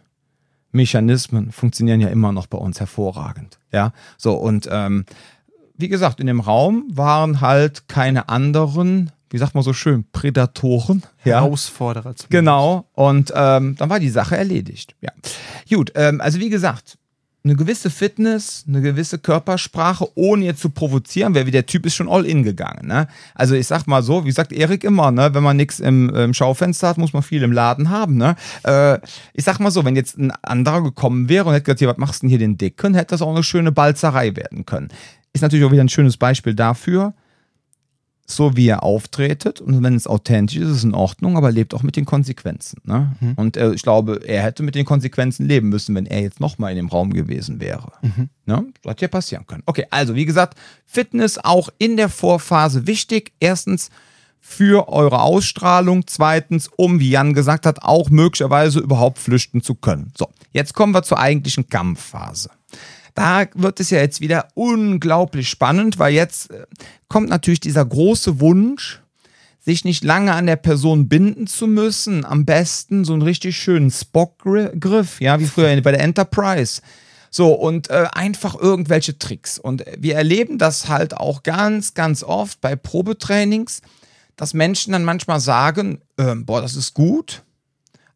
[0.71, 3.59] Mechanismen funktionieren ja immer noch bei uns hervorragend.
[3.71, 5.05] Ja, so und ähm,
[5.79, 11.03] wie gesagt, in dem Raum waren halt keine anderen, wie sagt man so schön, Prädatoren.
[11.23, 11.41] Ja.
[11.41, 12.15] Herausforderer.
[12.15, 12.29] Zumindest.
[12.31, 12.89] Genau.
[12.93, 14.95] Und ähm, dann war die Sache erledigt.
[14.99, 15.11] Ja.
[15.69, 16.98] Gut, ähm, also wie gesagt,
[17.43, 22.09] eine gewisse Fitness, eine gewisse Körpersprache, ohne jetzt zu provozieren, weil der Typ ist schon
[22.09, 22.87] all in gegangen.
[22.87, 23.07] Ne?
[23.33, 25.33] Also ich sag mal so, wie sagt Erik immer, ne?
[25.33, 28.17] wenn man nichts im, im, Schaufenster hat, muss man viel im Laden haben.
[28.17, 28.35] Ne?
[28.63, 28.99] Äh,
[29.33, 31.97] ich sag mal so, wenn jetzt ein anderer gekommen wäre und hätte gesagt, hier, was
[31.97, 34.89] machst du denn hier den Dicken, hätte das auch eine schöne Balzerei werden können.
[35.31, 37.13] Ist natürlich auch wieder ein schönes Beispiel dafür,
[38.31, 41.73] so wie er auftretet und wenn es authentisch ist, ist es in Ordnung, aber lebt
[41.73, 42.81] auch mit den Konsequenzen.
[42.83, 43.15] Ne?
[43.19, 43.33] Mhm.
[43.35, 46.71] Und äh, ich glaube, er hätte mit den Konsequenzen leben müssen, wenn er jetzt nochmal
[46.71, 47.91] in dem Raum gewesen wäre.
[48.01, 48.29] Mhm.
[48.45, 48.65] Ne?
[48.83, 49.63] Das hätte ja passieren können.
[49.65, 53.33] Okay, also wie gesagt, Fitness auch in der Vorphase wichtig.
[53.39, 53.89] Erstens
[54.39, 56.07] für eure Ausstrahlung.
[56.07, 60.11] Zweitens, um, wie Jan gesagt hat, auch möglicherweise überhaupt flüchten zu können.
[60.17, 62.49] So, jetzt kommen wir zur eigentlichen Kampfphase.
[63.19, 66.65] Da wird es ja jetzt wieder unglaublich spannend, weil jetzt äh,
[67.09, 69.01] kommt natürlich dieser große Wunsch,
[69.59, 72.23] sich nicht lange an der Person binden zu müssen.
[72.23, 76.81] Am besten so einen richtig schönen Spock-Griff, ja, wie früher bei der Enterprise.
[77.29, 79.59] So, und äh, einfach irgendwelche Tricks.
[79.59, 83.81] Und wir erleben das halt auch ganz, ganz oft bei Probetrainings,
[84.37, 87.43] dass Menschen dann manchmal sagen, äh, boah, das ist gut.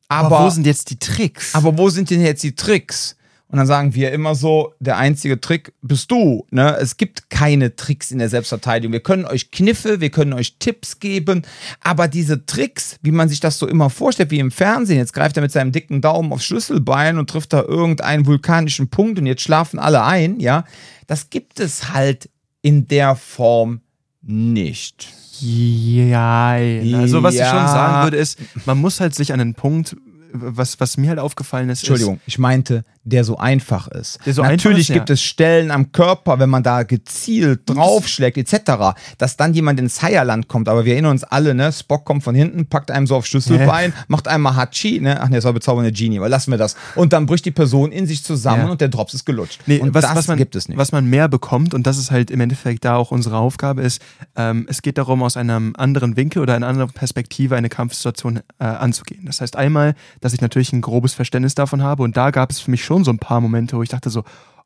[0.08, 1.54] Aber, aber wo sind jetzt die Tricks?
[1.56, 3.18] Aber wo sind denn jetzt die Tricks?
[3.54, 6.48] Und dann sagen wir immer so, der einzige Trick bist du.
[6.50, 6.76] Ne?
[6.82, 8.94] Es gibt keine Tricks in der Selbstverteidigung.
[8.94, 11.44] Wir können euch Kniffe, wir können euch Tipps geben,
[11.84, 15.38] aber diese Tricks, wie man sich das so immer vorstellt, wie im Fernsehen, jetzt greift
[15.38, 19.44] er mit seinem dicken Daumen aufs Schlüsselbein und trifft da irgendeinen vulkanischen Punkt und jetzt
[19.44, 20.64] schlafen alle ein, ja,
[21.06, 22.32] das gibt es halt
[22.64, 23.82] in der Form
[24.24, 25.10] nicht.
[25.42, 27.46] Ja, also was ja.
[27.46, 29.96] ich schon sagen würde, ist, man muss halt sich an den Punkt
[30.34, 31.82] was, was mir halt aufgefallen ist.
[31.84, 34.20] Entschuldigung, ist, ich meinte, der so einfach ist.
[34.26, 35.14] So Natürlich einfach ist, gibt ja.
[35.14, 40.48] es Stellen am Körper, wenn man da gezielt draufschlägt, etc., dass dann jemand ins Heierland
[40.48, 40.70] kommt.
[40.70, 41.72] Aber wir erinnern uns alle, ne?
[41.72, 44.04] Spock kommt von hinten, packt einem so auf Schlüsselbein, ja.
[44.08, 45.22] macht einmal Hachi, ne?
[45.22, 46.76] Ach ne, das war bezaubernde Genie, aber lassen wir das.
[46.96, 48.72] Und dann bricht die Person in sich zusammen ja.
[48.72, 49.62] und der Drops ist gelutscht.
[49.66, 50.78] Nee, und was, das was man, gibt es nicht.
[50.78, 54.02] Was man mehr bekommt, und das ist halt im Endeffekt da auch unsere Aufgabe, ist,
[54.36, 58.64] ähm, es geht darum, aus einem anderen Winkel oder einer anderen Perspektive eine Kampfsituation äh,
[58.64, 59.26] anzugehen.
[59.26, 62.04] Das heißt einmal, dass ich natürlich ein grobes Verständnis davon habe.
[62.04, 64.24] Und da gab es für mich schon so ein paar Momente, wo ich dachte so,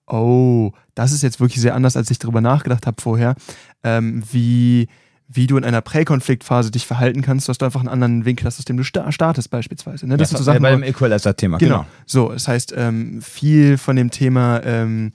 [0.08, 3.36] oh, das ist jetzt wirklich sehr anders, als ich darüber nachgedacht habe vorher,
[3.84, 4.88] ähm, wie,
[5.28, 8.60] wie du in einer Präkonfliktphase dich verhalten kannst, dass du einfach einen anderen Winkel hast,
[8.60, 10.08] aus dem du startest beispielsweise.
[10.08, 10.18] Ne?
[10.18, 11.80] Das ja, ist so Sachen, bei dem Equalizer-Thema, genau.
[11.80, 11.88] genau.
[12.06, 15.12] So, das heißt, ähm, viel von dem Thema ähm,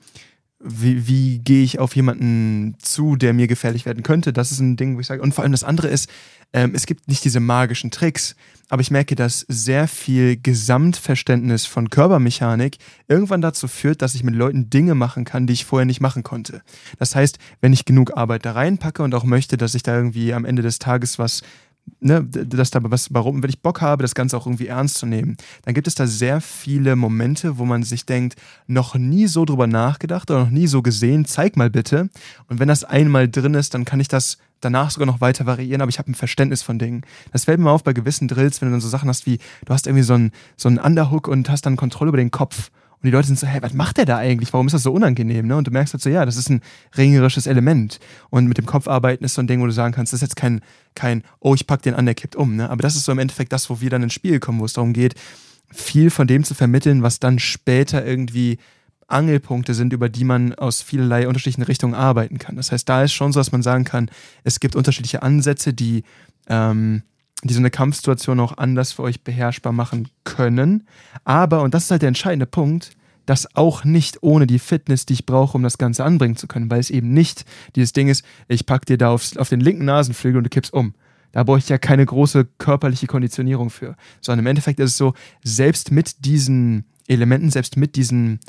[0.64, 4.32] wie, wie gehe ich auf jemanden zu, der mir gefährlich werden könnte?
[4.32, 5.22] Das ist ein Ding, wo ich sage.
[5.22, 6.08] Und vor allem das andere ist,
[6.52, 8.36] ähm, es gibt nicht diese magischen Tricks,
[8.68, 14.34] aber ich merke, dass sehr viel Gesamtverständnis von Körpermechanik irgendwann dazu führt, dass ich mit
[14.34, 16.62] Leuten Dinge machen kann, die ich vorher nicht machen konnte.
[16.98, 20.32] Das heißt, wenn ich genug Arbeit da reinpacke und auch möchte, dass ich da irgendwie
[20.32, 21.42] am Ende des Tages was
[22.00, 25.06] ne, dass da was, warum, wenn ich Bock habe, das Ganze auch irgendwie ernst zu
[25.06, 29.44] nehmen, dann gibt es da sehr viele Momente, wo man sich denkt, noch nie so
[29.44, 32.08] drüber nachgedacht oder noch nie so gesehen, zeig mal bitte.
[32.48, 35.82] Und wenn das einmal drin ist, dann kann ich das danach sogar noch weiter variieren,
[35.82, 37.02] aber ich habe ein Verständnis von Dingen.
[37.32, 39.72] Das fällt mir auf bei gewissen Drills, wenn du dann so Sachen hast wie, du
[39.72, 42.70] hast irgendwie so einen, so einen Underhook und hast dann Kontrolle über den Kopf
[43.02, 44.52] und die Leute sind so, hey, was macht der da eigentlich?
[44.52, 45.48] Warum ist das so unangenehm?
[45.48, 45.56] Ne?
[45.56, 46.60] Und du merkst halt so, ja, das ist ein
[46.96, 47.98] ringerisches Element.
[48.30, 50.28] Und mit dem Kopf arbeiten ist so ein Ding, wo du sagen kannst, das ist
[50.28, 50.60] jetzt kein,
[50.94, 52.54] kein oh, ich pack den an, der kippt um.
[52.54, 52.70] Ne?
[52.70, 54.72] Aber das ist so im Endeffekt das, wo wir dann ins Spiel kommen, wo es
[54.72, 55.16] darum geht,
[55.72, 58.58] viel von dem zu vermitteln, was dann später irgendwie
[59.08, 62.54] Angelpunkte sind, über die man aus vielerlei unterschiedlichen Richtungen arbeiten kann.
[62.54, 64.10] Das heißt, da ist schon so, dass man sagen kann,
[64.44, 66.04] es gibt unterschiedliche Ansätze, die
[66.48, 67.02] ähm,
[67.44, 70.86] die so eine Kampfsituation auch anders für euch beherrschbar machen können.
[71.24, 72.90] Aber, und das ist halt der entscheidende Punkt,
[73.26, 76.70] das auch nicht ohne die Fitness, die ich brauche, um das Ganze anbringen zu können,
[76.70, 77.44] weil es eben nicht
[77.76, 80.72] dieses Ding ist, ich pack dir da aufs, auf den linken Nasenflügel und du kippst
[80.72, 80.94] um.
[81.32, 83.96] Da brauche ich ja keine große körperliche Konditionierung für.
[84.20, 88.40] Sondern im Endeffekt ist es so, selbst mit diesen Elementen, selbst mit diesen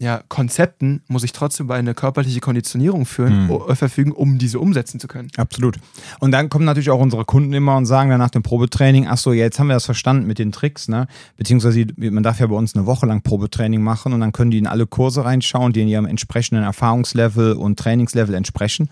[0.00, 3.76] ja, Konzepten muss ich trotzdem über eine körperliche Konditionierung führen, mhm.
[3.76, 5.28] verfügen, um diese umsetzen zu können.
[5.36, 5.76] Absolut.
[6.20, 9.18] Und dann kommen natürlich auch unsere Kunden immer und sagen dann nach dem Probetraining, ach
[9.18, 11.06] so, jetzt haben wir das verstanden mit den Tricks, ne?
[11.36, 14.58] Beziehungsweise man darf ja bei uns eine Woche lang Probetraining machen und dann können die
[14.58, 18.88] in alle Kurse reinschauen, die in ihrem entsprechenden Erfahrungslevel und Trainingslevel entsprechen.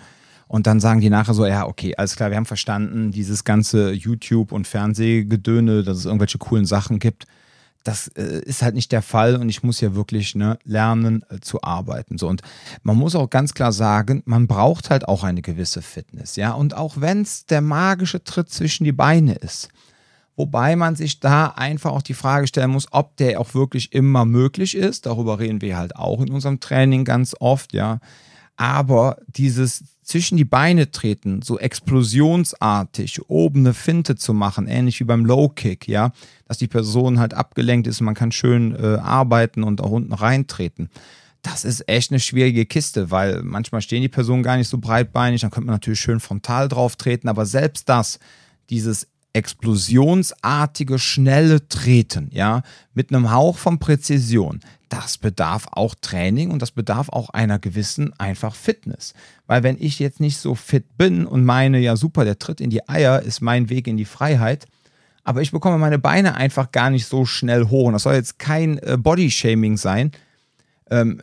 [0.47, 3.93] Und dann sagen die nachher so, ja, okay, alles klar, wir haben verstanden, dieses ganze
[3.93, 7.27] YouTube- und Fernsehgedöne, dass es irgendwelche coolen Sachen gibt
[7.85, 11.41] das äh, ist halt nicht der Fall und ich muss ja wirklich ne, lernen äh,
[11.41, 12.19] zu arbeiten.
[12.19, 12.43] So und
[12.83, 16.53] man muss auch ganz klar sagen, man braucht halt auch eine gewisse Fitness, ja.
[16.53, 19.69] Und auch wenn es der magische Tritt zwischen die Beine ist,
[20.37, 24.25] wobei man sich da einfach auch die Frage stellen muss, ob der auch wirklich immer
[24.25, 25.07] möglich ist.
[25.07, 28.01] Darüber reden wir halt auch in unserem Training ganz oft, ja.
[28.59, 35.05] Aber dieses zwischen die Beine treten, so explosionsartig, oben eine Finte zu machen, ähnlich wie
[35.05, 36.13] beim Low Kick, ja,
[36.47, 40.91] dass die Person halt abgelenkt ist man kann schön äh, arbeiten und auch unten reintreten.
[41.43, 45.43] das ist echt eine schwierige Kiste, weil manchmal stehen die Personen gar nicht so breitbeinig,
[45.43, 48.19] dann könnte man natürlich schön frontal drauf treten, aber selbst das,
[48.71, 52.63] dieses explosionsartige, schnelle Treten, ja,
[52.95, 58.13] mit einem Hauch von Präzision, das bedarf auch Training und das bedarf auch einer gewissen
[58.19, 59.15] einfach Fitness.
[59.47, 62.71] Weil wenn ich jetzt nicht so fit bin und meine, ja super, der Tritt in
[62.71, 64.67] die Eier ist mein Weg in die Freiheit,
[65.25, 67.89] aber ich bekomme meine Beine einfach gar nicht so schnell hoch.
[67.89, 70.13] Und das soll jetzt kein äh, Bodyshaming sein,
[70.91, 71.21] ähm,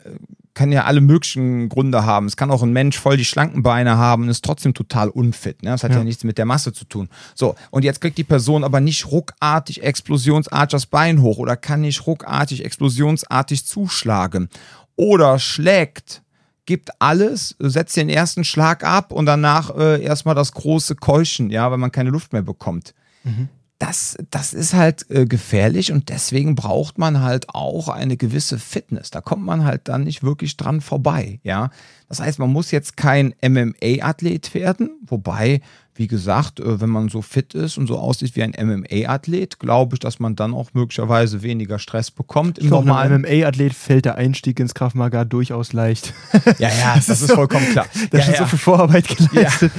[0.56, 2.26] kann ja alle möglichen Gründe haben.
[2.26, 5.62] Es kann auch ein Mensch voll die schlanken Beine haben und ist trotzdem total unfit.
[5.62, 5.70] Ne?
[5.70, 5.98] Das hat ja.
[5.98, 6.04] ja.
[6.04, 7.10] nichts mit der Masse zu tun.
[7.36, 11.82] So, und jetzt kriegt die Person aber nicht ruckartig, explosionsartig das Bein hoch oder kann
[11.82, 14.50] nicht ruckartig, explosionsartig zuschlagen.
[14.96, 16.24] Oder schlägt,
[16.66, 21.70] gibt alles, setzt den ersten Schlag ab und danach äh, erstmal das große Keuchen, ja,
[21.70, 22.96] weil man keine Luft mehr bekommt.
[23.24, 28.58] Mhm das, das ist halt äh, gefährlich und deswegen braucht man halt auch eine gewisse
[28.58, 29.12] Fitness.
[29.12, 31.70] Da kommt man halt dann nicht wirklich dran vorbei, ja.
[32.08, 35.62] Das heißt, man muss jetzt kein MMA-Athlet werden, wobei
[35.98, 39.96] wie gesagt, äh, wenn man so fit ist und so aussieht wie ein MMA-Athlet, glaube
[39.96, 42.58] ich, dass man dann auch möglicherweise weniger Stress bekommt.
[42.58, 46.14] Im ich glaube, einem MMA-Athlet fällt der Einstieg ins Krav Maga durchaus leicht.
[46.60, 47.86] Ja, ja, das ist vollkommen klar.
[48.12, 48.38] da ja, ist ja.
[48.40, 49.72] so viel Vorarbeit geleistet.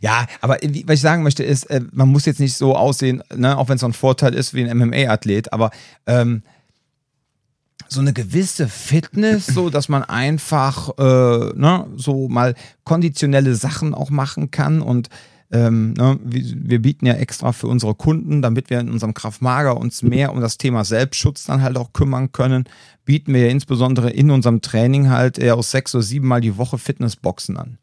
[0.00, 3.22] Ja, ja aber was ich sagen möchte ist, äh, man muss jetzt nicht so aussehen,
[3.34, 5.70] ne, auch wenn es so ein Vorteil ist wie ein MMA-Athlet, aber
[6.06, 6.42] ähm,
[7.88, 14.10] so eine gewisse Fitness, so dass man einfach äh, ne, so mal konditionelle Sachen auch
[14.10, 15.08] machen kann und
[15.50, 20.02] ähm, ne, wir bieten ja extra für unsere Kunden, damit wir in unserem Kraftmager uns
[20.02, 22.64] mehr um das Thema Selbstschutz dann halt auch kümmern können,
[23.06, 26.76] bieten wir insbesondere in unserem Training halt eher aus sechs oder sieben Mal die Woche
[26.76, 27.78] Fitnessboxen an.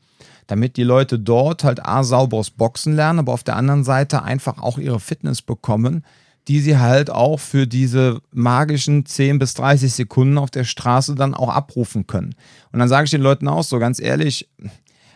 [0.45, 4.59] Damit die Leute dort halt A, sauberes Boxen lernen, aber auf der anderen Seite einfach
[4.59, 6.03] auch ihre Fitness bekommen,
[6.47, 11.33] die sie halt auch für diese magischen 10 bis 30 Sekunden auf der Straße dann
[11.33, 12.35] auch abrufen können.
[12.71, 14.47] Und dann sage ich den Leuten auch so ganz ehrlich,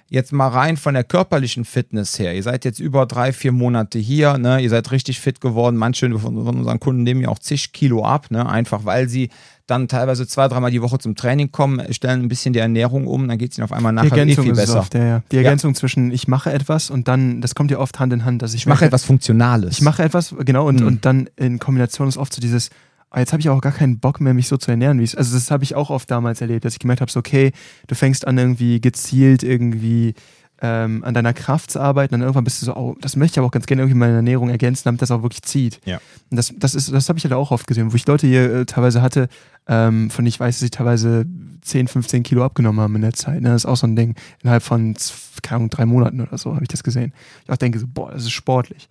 [0.10, 2.34] jetzt mal rein von der körperlichen Fitness her.
[2.34, 4.60] Ihr seid jetzt über drei, vier Monate hier, ne?
[4.60, 5.78] ihr seid richtig fit geworden.
[5.78, 8.50] Manche von, unseren Kunden nehmen ja auch zig Kilo ab, ne?
[8.50, 9.30] einfach weil sie
[9.70, 13.28] dann teilweise zwei, dreimal die Woche zum Training kommen, stellen ein bisschen die Ernährung um,
[13.28, 14.80] dann geht es ihnen auf einmal nachher eh viel besser.
[14.80, 15.24] Oft, ja, ja.
[15.32, 15.76] Die Ergänzung ja.
[15.76, 18.62] zwischen ich mache etwas und dann, das kommt ja oft Hand in Hand, dass ich,
[18.62, 19.74] ich mache etwas Funktionales.
[19.74, 20.88] Ich mache etwas, genau, und, mhm.
[20.88, 22.70] und dann in Kombination ist oft so dieses,
[23.10, 25.00] aber jetzt habe ich auch gar keinen Bock mehr, mich so zu ernähren.
[25.00, 27.20] Wie ich, also das habe ich auch oft damals erlebt, dass ich gemerkt habe, so
[27.20, 27.52] okay,
[27.88, 30.14] du fängst an irgendwie gezielt irgendwie
[30.62, 33.40] ähm, an deiner Kraft zu arbeiten, dann irgendwann bist du so, oh, das möchte ich
[33.40, 35.80] aber auch ganz gerne irgendwie meine Ernährung ergänzen, damit das auch wirklich zieht.
[35.86, 36.00] Ja.
[36.30, 38.54] Und das, das ist, das habe ich halt auch oft gesehen, wo ich Leute hier
[38.54, 39.30] äh, teilweise hatte,
[39.68, 41.26] ähm, von ich weiß, dass sie teilweise
[41.62, 43.42] 10, 15 Kilo abgenommen haben in der Zeit.
[43.42, 43.50] Ne?
[43.50, 44.16] Das ist auch so ein Ding.
[44.42, 44.96] Innerhalb von,
[45.42, 47.14] keine Ahnung, drei Monaten oder so habe ich das gesehen.
[47.44, 48.90] Ich auch denke so, boah, das ist sportlich.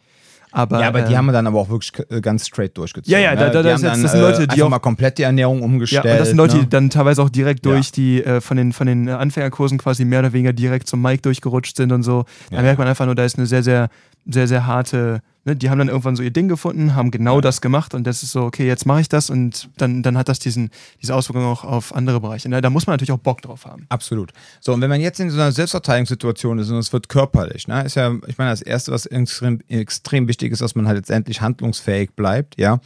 [0.52, 3.12] Aber, ja, aber die ähm, haben dann aber auch wirklich äh, ganz straight durchgezogen.
[3.12, 3.50] Ja, ja, da, ne?
[3.52, 6.04] da, das, dann, das, sind Leute, die auch mal komplett die Ernährung umgestellt.
[6.04, 6.62] Ja, und das sind Leute, ne?
[6.62, 7.92] die dann teilweise auch direkt durch ja.
[7.96, 11.76] die äh, von den von den Anfängerkursen quasi mehr oder weniger direkt zum Mike durchgerutscht
[11.76, 12.24] sind und so.
[12.50, 12.62] Da ja.
[12.62, 13.88] merkt man einfach nur, da ist eine sehr sehr
[14.26, 17.40] sehr sehr harte ne, die haben dann irgendwann so ihr Ding gefunden, haben genau ja.
[17.40, 20.28] das gemacht und das ist so, okay, jetzt mache ich das und dann, dann hat
[20.28, 20.70] das diesen,
[21.02, 22.48] diese Auswirkungen auch auf andere Bereiche.
[22.48, 22.60] Ne?
[22.60, 23.86] Da muss man natürlich auch Bock drauf haben.
[23.88, 24.32] Absolut.
[24.60, 27.84] So, und wenn man jetzt in so einer Selbstverteidigungssituation ist und es wird körperlich, ne,
[27.84, 31.40] ist ja, ich meine, das Erste, was extrem, extrem wichtig ist, dass man halt letztendlich
[31.40, 32.80] handlungsfähig bleibt, ja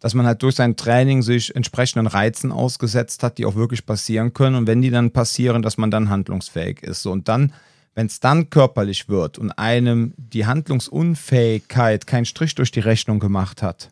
[0.00, 4.34] dass man halt durch sein Training sich entsprechenden Reizen ausgesetzt hat, die auch wirklich passieren
[4.34, 4.54] können.
[4.54, 7.00] Und wenn die dann passieren, dass man dann handlungsfähig ist.
[7.00, 7.54] So, und dann
[7.94, 13.62] wenn es dann körperlich wird und einem die Handlungsunfähigkeit keinen Strich durch die Rechnung gemacht
[13.62, 13.90] hat,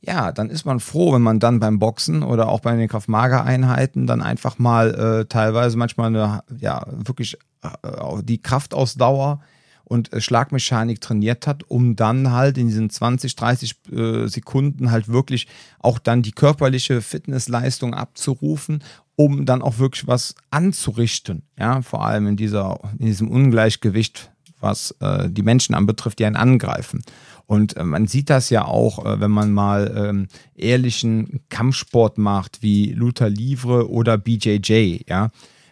[0.00, 4.06] ja, dann ist man froh, wenn man dann beim Boxen oder auch bei den Kraftmagereinheiten
[4.06, 9.40] dann einfach mal äh, teilweise manchmal eine, ja, wirklich äh, die Kraftausdauer
[9.88, 15.08] und äh, Schlagmechanik trainiert hat, um dann halt in diesen 20, 30 äh, Sekunden halt
[15.08, 15.48] wirklich
[15.80, 18.82] auch dann die körperliche Fitnessleistung abzurufen
[19.18, 21.42] um dann auch wirklich was anzurichten.
[21.58, 26.36] Ja, vor allem in, dieser, in diesem Ungleichgewicht, was äh, die Menschen anbetrifft, die einen
[26.36, 27.02] angreifen.
[27.46, 32.62] Und äh, man sieht das ja auch, äh, wenn man mal ähm, ehrlichen Kampfsport macht,
[32.62, 35.30] wie Luther Livre oder BJJ, ja.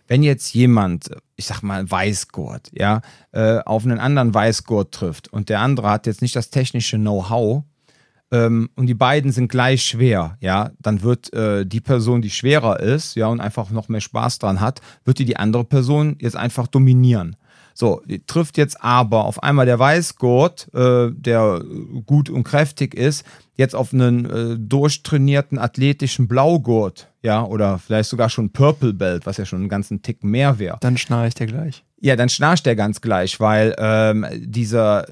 [0.09, 5.49] Wenn jetzt jemand, ich sag mal, Weißgurt, ja, äh, auf einen anderen Weißgurt trifft und
[5.49, 7.65] der andere hat jetzt nicht das technische Know-how,
[8.33, 12.81] ähm, und die beiden sind gleich schwer, ja, dann wird äh, die Person, die schwerer
[12.81, 16.37] ist, ja, und einfach noch mehr Spaß dran hat, wird die die andere Person jetzt
[16.37, 17.37] einfach dominieren.
[17.79, 21.63] So, trifft jetzt aber auf einmal der Weißgurt, äh, der
[22.07, 23.23] gut und kräftig ist,
[23.55, 29.37] jetzt auf einen äh, durchtrainierten athletischen Blaugurt, ja, oder vielleicht sogar schon Purple Belt, was
[29.37, 30.79] ja schon einen ganzen Tick mehr wäre.
[30.81, 31.85] Dann schnarcht der gleich.
[32.01, 35.05] Ja, dann schnarcht der ganz gleich, weil ähm, dieser,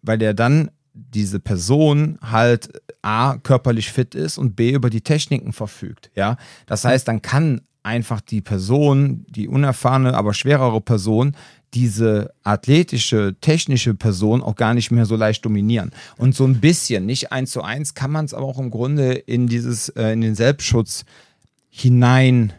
[0.00, 2.70] weil der dann diese Person halt
[3.02, 6.10] A, körperlich fit ist und B, über die Techniken verfügt.
[6.14, 11.34] Ja, das heißt, dann kann einfach die Person, die unerfahrene, aber schwerere Person,
[11.74, 15.90] diese athletische, technische Person auch gar nicht mehr so leicht dominieren.
[16.16, 19.12] Und so ein bisschen, nicht eins zu eins, kann man es aber auch im Grunde
[19.12, 21.04] in dieses, äh, in den Selbstschutz
[21.68, 22.52] hinein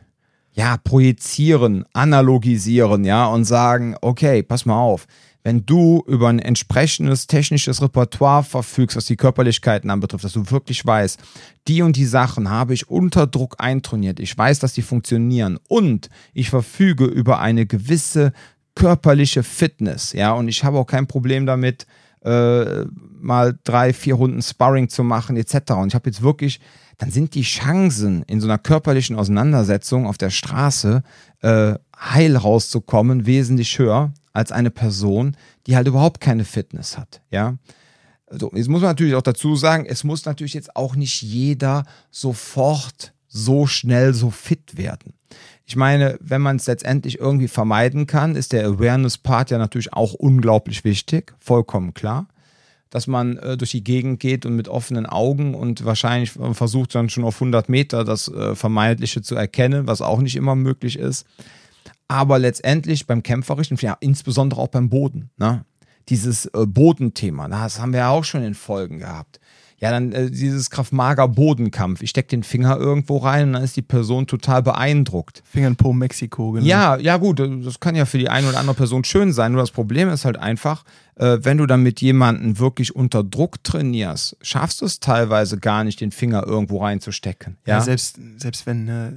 [0.53, 5.07] ja, projizieren, analogisieren, ja, und sagen, okay, pass mal auf,
[5.43, 10.85] wenn du über ein entsprechendes technisches Repertoire verfügst, was die Körperlichkeiten anbetrifft, dass du wirklich
[10.85, 11.19] weißt,
[11.67, 16.09] die und die Sachen habe ich unter Druck eintrainiert, ich weiß, dass die funktionieren und
[16.33, 18.33] ich verfüge über eine gewisse
[18.79, 21.85] körperliche Fitness, ja, und ich habe auch kein Problem damit,
[22.23, 22.85] äh,
[23.19, 25.73] mal drei, vier Runden Sparring zu machen, etc.
[25.73, 26.59] Und ich habe jetzt wirklich
[26.99, 31.01] dann sind die Chancen in so einer körperlichen Auseinandersetzung auf der Straße
[31.41, 37.21] äh, heil rauszukommen wesentlich höher als eine Person, die halt überhaupt keine Fitness hat.
[37.31, 37.57] Ja.
[38.29, 41.85] So, jetzt muss man natürlich auch dazu sagen, es muss natürlich jetzt auch nicht jeder
[42.11, 45.13] sofort so schnell so fit werden.
[45.69, 50.13] Ich meine, wenn man es letztendlich irgendwie vermeiden kann, ist der Awareness-Part ja natürlich auch
[50.13, 52.27] unglaublich wichtig, vollkommen klar
[52.89, 57.10] dass man äh, durch die Gegend geht und mit offenen Augen und wahrscheinlich versucht dann
[57.10, 61.27] schon auf 100 Meter das äh, Vermeidliche zu erkennen, was auch nicht immer möglich ist.
[62.08, 65.65] Aber letztendlich beim Kämpferischen, ja, insbesondere auch beim Boden, ne?
[66.10, 69.39] dieses äh, Bodenthema, das haben wir ja auch schon in Folgen gehabt.
[69.79, 72.01] Ja, dann äh, dieses Kraft-Mager-Bodenkampf.
[72.01, 75.41] Ich stecke den Finger irgendwo rein und dann ist die Person total beeindruckt.
[75.49, 76.65] Finger in Po Mexiko, genau.
[76.65, 79.53] Ja, ja, gut, das kann ja für die eine oder andere Person schön sein.
[79.53, 80.83] Nur das Problem ist halt einfach,
[81.15, 85.85] äh, wenn du dann mit jemandem wirklich unter Druck trainierst, schaffst du es teilweise gar
[85.85, 87.57] nicht, den Finger irgendwo reinzustecken.
[87.65, 88.87] Ja, ja selbst, selbst wenn.
[88.87, 89.11] Äh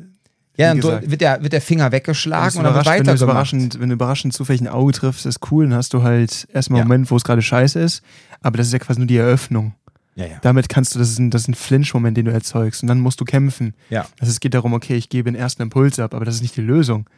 [0.58, 3.80] ja, dann wird der, wird der Finger weggeschlagen und dann wird weiter wenn du überraschend,
[3.80, 6.88] wenn du überraschend zufällig ein Auge triffst, ist cool, dann hast du halt erstmal einen
[6.88, 6.94] ja.
[6.94, 8.02] Moment, wo es gerade scheiße ist.
[8.42, 9.74] Aber das ist ja quasi nur die Eröffnung.
[10.14, 10.38] Ja, ja.
[10.42, 12.82] Damit kannst du, das ist ein, das ist ein Flinch-Moment, den du erzeugst.
[12.82, 13.74] Und dann musst du kämpfen.
[13.88, 14.06] Ja.
[14.20, 16.56] Also es geht darum, okay, ich gebe den ersten Impuls ab, aber das ist nicht
[16.56, 17.08] die Lösung.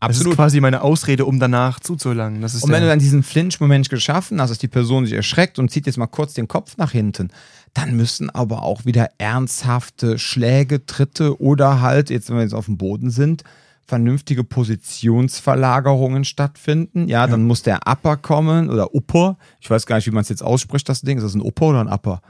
[0.00, 0.26] Absolut.
[0.26, 2.42] Das ist quasi meine Ausrede, um danach zuzulangen.
[2.42, 5.58] Das ist und wenn du dann diesen Flinch-Moment geschaffen hast, dass die Person sich erschreckt
[5.58, 7.30] und zieht jetzt mal kurz den Kopf nach hinten,
[7.72, 12.66] dann müssen aber auch wieder ernsthafte Schläge, Tritte oder halt, jetzt wenn wir jetzt auf
[12.66, 13.44] dem Boden sind,
[13.86, 17.08] vernünftige Positionsverlagerungen stattfinden.
[17.08, 17.46] Ja, dann ja.
[17.46, 19.36] muss der Upper kommen oder Upper.
[19.60, 21.18] Ich weiß gar nicht, wie man es jetzt ausspricht, das Ding.
[21.18, 22.20] Ist das ein Upper oder ein Upper?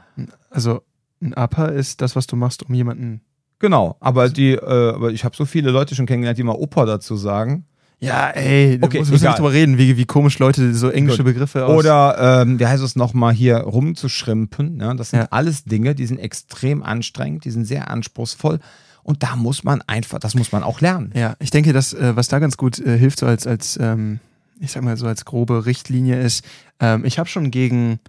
[0.49, 0.81] Also
[1.21, 3.21] ein Upper ist das, was du machst, um jemanden.
[3.59, 6.85] Genau, aber die, äh, aber ich habe so viele Leute schon kennengelernt, die mal Upper
[6.85, 7.65] dazu sagen.
[7.99, 11.23] Ja, ey, okay, muss, müssen wir nicht drüber reden, wie, wie komisch Leute so englische
[11.23, 11.33] Gut.
[11.33, 11.77] Begriffe aus.
[11.77, 14.79] Oder, ähm, wie heißt es nochmal hier, rumzuschrimpen.
[14.79, 14.93] Ja?
[14.93, 15.27] Das sind ja.
[15.31, 18.59] alles Dinge, die sind extrem anstrengend, die sind sehr anspruchsvoll.
[19.05, 21.11] Und da muss man einfach, das muss man auch lernen.
[21.15, 24.19] Ja, ich denke, dass, äh, was da ganz gut äh, hilft, so als, als ähm,
[24.59, 26.43] ich sag mal so als grobe Richtlinie ist,
[26.79, 27.99] ähm, ich habe schon gegen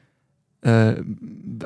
[0.62, 0.94] äh,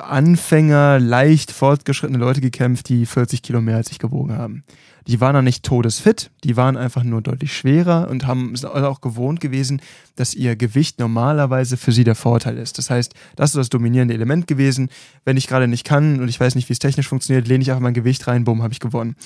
[0.00, 4.64] Anfänger, leicht fortgeschrittene Leute gekämpft, die 40 Kilo mehr als ich gewogen haben
[5.10, 9.00] die waren dann nicht todesfit, die waren einfach nur deutlich schwerer und haben sind auch
[9.00, 9.82] gewohnt gewesen,
[10.14, 12.78] dass ihr Gewicht normalerweise für sie der Vorteil ist.
[12.78, 14.88] Das heißt, das ist das dominierende Element gewesen.
[15.24, 17.70] Wenn ich gerade nicht kann und ich weiß nicht, wie es technisch funktioniert, lehne ich
[17.70, 19.16] einfach mein Gewicht rein, bumm, habe ich gewonnen.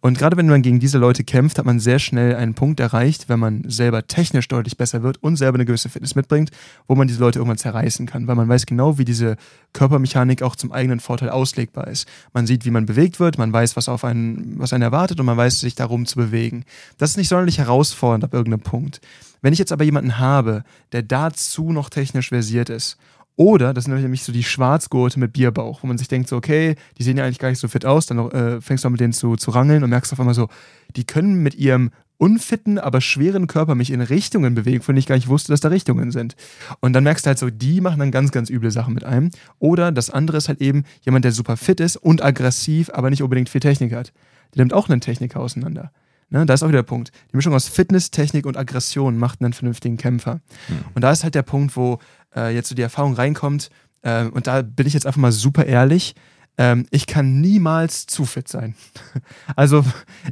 [0.00, 3.28] Und gerade wenn man gegen diese Leute kämpft, hat man sehr schnell einen Punkt erreicht,
[3.28, 6.50] wenn man selber technisch deutlich besser wird und selber eine gewisse Fitness mitbringt,
[6.88, 9.36] wo man diese Leute irgendwann zerreißen kann, weil man weiß genau, wie diese
[9.74, 12.08] Körpermechanik auch zum eigenen Vorteil auslegbar ist.
[12.32, 15.26] Man sieht, wie man bewegt wird, man weiß, was auf einen, was einen erwartet und
[15.26, 16.64] man weiß, sich darum zu bewegen.
[16.98, 19.00] Das ist nicht sonderlich herausfordernd ab irgendeinem Punkt.
[19.42, 22.96] Wenn ich jetzt aber jemanden habe, der dazu noch technisch versiert ist,
[23.36, 26.76] oder, das sind nämlich so die Schwarzgurte mit Bierbauch, wo man sich denkt, so, okay,
[26.98, 29.00] die sehen ja eigentlich gar nicht so fit aus, dann äh, fängst du an mit
[29.00, 30.48] denen zu, zu rangeln und merkst auf einmal so,
[30.94, 35.06] die können mit ihrem unfitten, aber schweren Körper mich in Richtungen bewegen, von denen ich
[35.06, 36.36] gar nicht wusste, dass da Richtungen sind.
[36.80, 39.30] Und dann merkst du halt so, die machen dann ganz, ganz üble Sachen mit einem.
[39.58, 43.22] Oder das andere ist halt eben jemand, der super fit ist und aggressiv, aber nicht
[43.22, 44.12] unbedingt viel Technik hat.
[44.54, 45.90] Der nimmt auch einen Techniker auseinander.
[46.30, 47.12] Ne, da ist auch wieder der Punkt.
[47.30, 50.40] Die Mischung aus Fitness, Technik und Aggression macht einen vernünftigen Kämpfer.
[50.68, 50.84] Mhm.
[50.94, 51.98] Und da ist halt der Punkt, wo
[52.34, 53.70] äh, jetzt so die Erfahrung reinkommt.
[54.02, 56.14] Äh, und da bin ich jetzt einfach mal super ehrlich
[56.56, 58.74] ähm, ich kann niemals zu fit sein.
[59.56, 59.84] also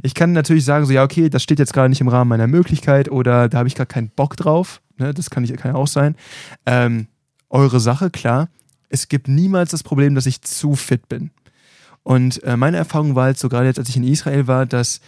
[0.03, 2.47] ich kann natürlich sagen, so ja, okay, das steht jetzt gerade nicht im Rahmen meiner
[2.47, 4.81] Möglichkeit oder da habe ich gar keinen Bock drauf.
[4.97, 5.13] Ne?
[5.13, 6.15] Das kann, ich, kann ja auch sein.
[6.65, 7.07] Ähm,
[7.49, 8.49] eure Sache, klar.
[8.89, 11.31] Es gibt niemals das Problem, dass ich zu fit bin.
[12.03, 14.99] Und äh, meine Erfahrung war halt so gerade jetzt, als ich in Israel war, dass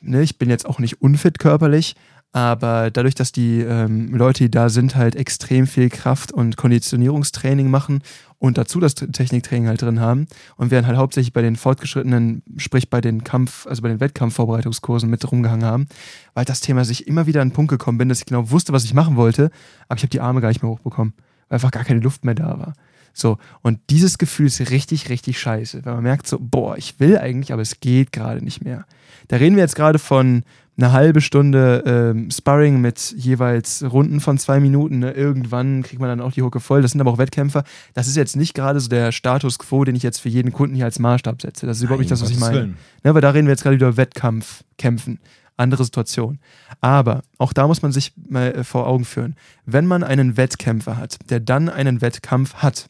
[0.00, 1.96] ne, ich bin jetzt auch nicht unfit körperlich,
[2.32, 7.70] aber dadurch, dass die ähm, Leute, die da sind, halt extrem viel Kraft- und Konditionierungstraining
[7.70, 8.02] machen
[8.38, 12.90] und dazu das Techniktraining halt drin haben und wir halt hauptsächlich bei den fortgeschrittenen, sprich
[12.90, 15.88] bei den Kampf-, also bei den Wettkampfvorbereitungskursen mit rumgehangen haben,
[16.34, 18.74] weil das Thema sich immer wieder an den Punkt gekommen bin, dass ich genau wusste,
[18.74, 19.50] was ich machen wollte,
[19.88, 21.14] aber ich habe die Arme gar nicht mehr hochbekommen,
[21.48, 22.74] weil einfach gar keine Luft mehr da war.
[23.12, 27.18] So, und dieses Gefühl ist richtig, richtig scheiße, weil man merkt so, boah, ich will
[27.18, 28.86] eigentlich, aber es geht gerade nicht mehr.
[29.28, 30.44] Da reden wir jetzt gerade von
[30.78, 35.00] eine halbe Stunde ähm, Sparring mit jeweils Runden von zwei Minuten.
[35.00, 35.10] Ne?
[35.10, 36.82] Irgendwann kriegt man dann auch die Hucke voll.
[36.82, 37.64] Das sind aber auch Wettkämpfer.
[37.94, 40.76] Das ist jetzt nicht gerade so der Status quo, den ich jetzt für jeden Kunden
[40.76, 41.66] hier als Maßstab setze.
[41.66, 42.74] Das ist überhaupt nicht das, was ich meine.
[43.02, 43.14] Ne?
[43.14, 45.18] Weil da reden wir jetzt gerade über Wettkampf, Kämpfen.
[45.56, 46.38] Andere Situation.
[46.80, 49.34] Aber auch da muss man sich mal äh, vor Augen führen.
[49.66, 52.88] Wenn man einen Wettkämpfer hat, der dann einen Wettkampf hat,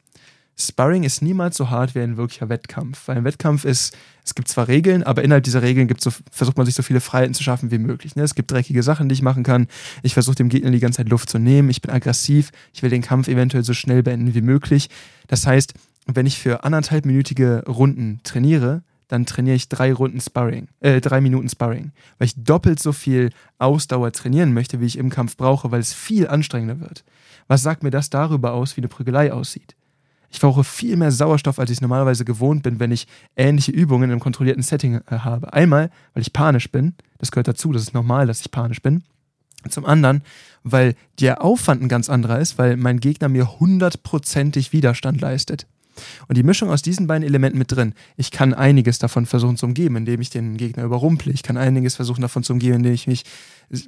[0.60, 3.06] Sparring ist niemals so hart wie ein wirklicher Wettkampf.
[3.06, 6.66] Weil ein Wettkampf ist, es gibt zwar Regeln, aber innerhalb dieser Regeln so, versucht man
[6.66, 8.16] sich so viele Freiheiten zu schaffen wie möglich.
[8.16, 8.24] Ne?
[8.24, 9.68] Es gibt dreckige Sachen, die ich machen kann.
[10.02, 11.70] Ich versuche dem Gegner die ganze Zeit Luft zu nehmen.
[11.70, 12.50] Ich bin aggressiv.
[12.72, 14.90] Ich will den Kampf eventuell so schnell beenden wie möglich.
[15.28, 15.74] Das heißt,
[16.06, 21.48] wenn ich für anderthalbminütige Runden trainiere, dann trainiere ich drei Runden Sparring, äh, drei Minuten
[21.48, 25.80] Sparring, weil ich doppelt so viel Ausdauer trainieren möchte, wie ich im Kampf brauche, weil
[25.80, 27.04] es viel anstrengender wird.
[27.46, 29.77] Was sagt mir das darüber aus, wie eine Prügelei aussieht?
[30.30, 33.06] Ich brauche viel mehr Sauerstoff, als ich normalerweise gewohnt bin, wenn ich
[33.36, 35.52] ähnliche Übungen einem kontrollierten Setting äh, habe.
[35.52, 36.94] Einmal, weil ich panisch bin.
[37.18, 39.04] Das gehört dazu, das ist normal, dass ich panisch bin.
[39.68, 40.22] Zum anderen,
[40.62, 45.66] weil der Aufwand ein ganz anderer ist, weil mein Gegner mir hundertprozentig Widerstand leistet.
[46.28, 49.66] Und die Mischung aus diesen beiden Elementen mit drin, ich kann einiges davon versuchen zu
[49.66, 51.32] umgeben, indem ich den Gegner überrumple.
[51.32, 53.24] Ich kann einiges versuchen davon zu umgeben, indem ich mich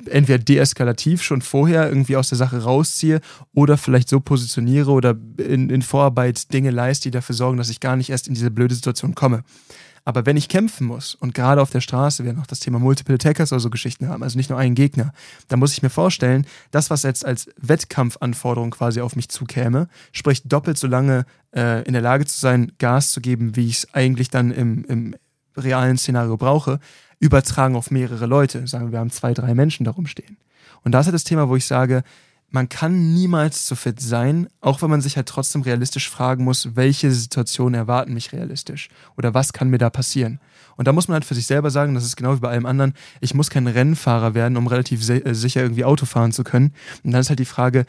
[0.07, 3.21] entweder deeskalativ schon vorher irgendwie aus der Sache rausziehe
[3.55, 7.81] oder vielleicht so positioniere oder in, in Vorarbeit Dinge leiste, die dafür sorgen, dass ich
[7.81, 9.43] gar nicht erst in diese blöde Situation komme.
[10.05, 13.15] Aber wenn ich kämpfen muss und gerade auf der Straße wir noch das Thema Multiple
[13.15, 15.13] Attackers oder so Geschichten haben, also nicht nur einen Gegner,
[15.49, 20.43] dann muss ich mir vorstellen, das, was jetzt als Wettkampfanforderung quasi auf mich zukäme, sprich
[20.45, 23.95] doppelt so lange äh, in der Lage zu sein, Gas zu geben, wie ich es
[23.95, 25.17] eigentlich dann im, im
[25.57, 26.81] realen Szenario brauche,
[27.19, 28.67] übertragen auf mehrere Leute.
[28.67, 30.39] Sagen wir, wir haben zwei, drei Menschen darum stehen.
[30.83, 32.03] Und das ist das Thema, wo ich sage,
[32.51, 36.75] man kann niemals zu fit sein, auch wenn man sich halt trotzdem realistisch fragen muss,
[36.75, 40.41] welche Situationen erwarten mich realistisch oder was kann mir da passieren.
[40.77, 42.67] Und da muss man halt für sich selber sagen, das ist genau wie bei allem
[42.67, 46.73] anderen, ich muss kein Rennfahrer werden, um relativ äh, sicher irgendwie Auto fahren zu können.
[47.05, 47.87] Und dann ist halt die Frage,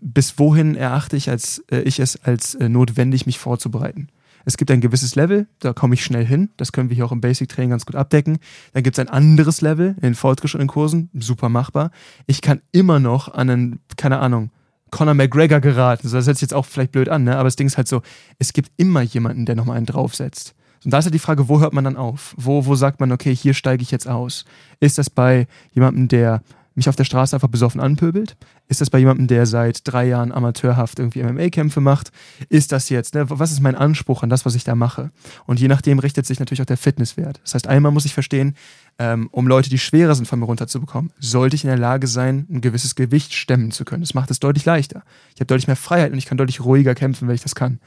[0.00, 4.08] bis wohin erachte ich, als, äh, ich es als äh, notwendig, mich vorzubereiten.
[4.44, 6.50] Es gibt ein gewisses Level, da komme ich schnell hin.
[6.56, 8.38] Das können wir hier auch im Basic-Training ganz gut abdecken.
[8.72, 11.90] Dann gibt es ein anderes Level in fortgeschrittenen Kursen, super machbar.
[12.26, 14.50] Ich kann immer noch an einen, keine Ahnung,
[14.90, 16.08] Conor McGregor geraten.
[16.10, 17.36] das hört sich jetzt auch vielleicht blöd an, ne?
[17.36, 18.02] aber das Ding ist halt so,
[18.38, 20.54] es gibt immer jemanden, der nochmal einen draufsetzt.
[20.84, 22.34] Und da ist ja halt die Frage, wo hört man dann auf?
[22.36, 24.44] Wo, wo sagt man, okay, hier steige ich jetzt aus?
[24.80, 26.42] Ist das bei jemandem, der
[26.74, 28.36] mich auf der Straße einfach besoffen anpöbelt?
[28.68, 32.10] Ist das bei jemandem, der seit drei Jahren amateurhaft irgendwie MMA-Kämpfe macht?
[32.48, 35.10] Ist das jetzt, ne, was ist mein Anspruch an das, was ich da mache?
[35.46, 37.40] Und je nachdem richtet sich natürlich auch der Fitnesswert.
[37.42, 38.54] Das heißt, einmal muss ich verstehen,
[38.98, 42.46] ähm, um Leute, die schwerer sind, von mir runterzubekommen, sollte ich in der Lage sein,
[42.50, 44.02] ein gewisses Gewicht stemmen zu können.
[44.02, 45.02] Das macht es deutlich leichter.
[45.34, 47.80] Ich habe deutlich mehr Freiheit und ich kann deutlich ruhiger kämpfen, wenn ich das kann.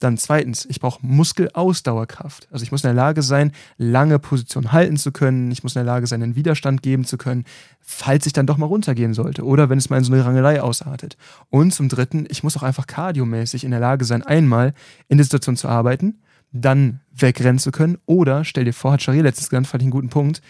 [0.00, 2.48] Dann zweitens, ich brauche Muskelausdauerkraft.
[2.50, 5.50] Also ich muss in der Lage sein, lange Positionen halten zu können.
[5.50, 7.44] Ich muss in der Lage sein, einen Widerstand geben zu können,
[7.80, 10.62] falls ich dann doch mal runtergehen sollte oder wenn es mal in so eine Rangelei
[10.62, 11.18] ausartet.
[11.50, 14.72] Und zum dritten, ich muss auch einfach kardiomäßig in der Lage sein, einmal
[15.08, 16.18] in der Situation zu arbeiten,
[16.50, 19.92] dann wegrennen zu können oder, stell dir vor, hat Sharia letztes genannt, fand ich einen
[19.92, 20.40] guten Punkt,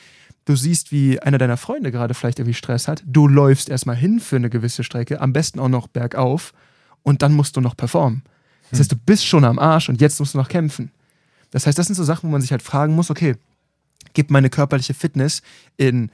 [0.45, 4.21] du siehst, wie einer deiner Freunde gerade vielleicht irgendwie Stress hat, du läufst erstmal hin
[4.21, 6.53] für eine gewisse Strecke, am besten auch noch bergauf
[7.03, 8.23] und dann musst du noch performen.
[8.71, 10.91] Das heißt, du bist schon am Arsch und jetzt musst du noch kämpfen.
[11.51, 13.37] Das heißt, das sind so Sachen, wo man sich halt fragen muss, okay,
[14.15, 15.43] gibt meine körperliche Fitness
[15.77, 16.11] in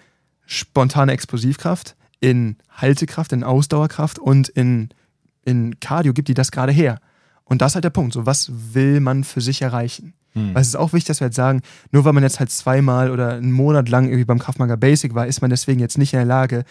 [0.47, 4.91] spontane Explosivkraft, in Haltekraft, in Ausdauerkraft und in,
[5.45, 7.01] in Cardio, gibt die das gerade her?
[7.45, 8.13] Und das ist halt der Punkt.
[8.15, 10.15] So, was will man für sich erreichen?
[10.33, 10.55] Hm.
[10.55, 13.11] Weil es ist auch wichtig, dass wir jetzt sagen, nur weil man jetzt halt zweimal
[13.11, 16.19] oder einen Monat lang irgendwie beim Kraftmager Basic war, ist man deswegen jetzt nicht in
[16.19, 16.65] der Lage,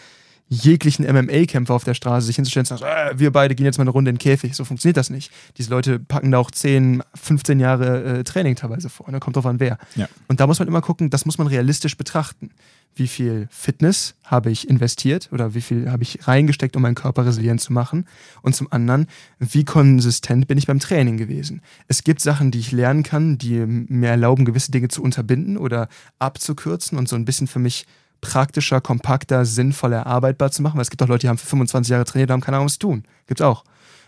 [0.48, 3.78] jeglichen MMA-Kämpfer auf der Straße sich hinzustellen und zu sagen, äh, wir beide gehen jetzt
[3.78, 4.54] mal eine Runde in den Käfig.
[4.54, 5.32] So funktioniert das nicht.
[5.58, 9.10] Diese Leute packen da auch 10, 15 Jahre äh, Training teilweise vor.
[9.10, 9.18] Ne?
[9.18, 9.78] Kommt drauf an, wer.
[9.96, 10.08] Ja.
[10.28, 12.50] Und da muss man immer gucken, das muss man realistisch betrachten.
[12.94, 17.26] Wie viel Fitness habe ich investiert oder wie viel habe ich reingesteckt, um meinen Körper
[17.26, 18.06] resilient zu machen?
[18.40, 19.06] Und zum anderen,
[19.38, 21.60] wie konsistent bin ich beim Training gewesen?
[21.88, 25.88] Es gibt Sachen, die ich lernen kann, die mir erlauben, gewisse Dinge zu unterbinden oder
[26.18, 27.84] abzukürzen und so ein bisschen für mich
[28.20, 31.90] praktischer, kompakter, sinnvoller erarbeitbar zu machen, weil es gibt auch Leute, die haben für 25
[31.90, 33.04] Jahre trainiert und haben keine Ahnung, was sie tun.
[33.26, 33.64] Gibt's auch.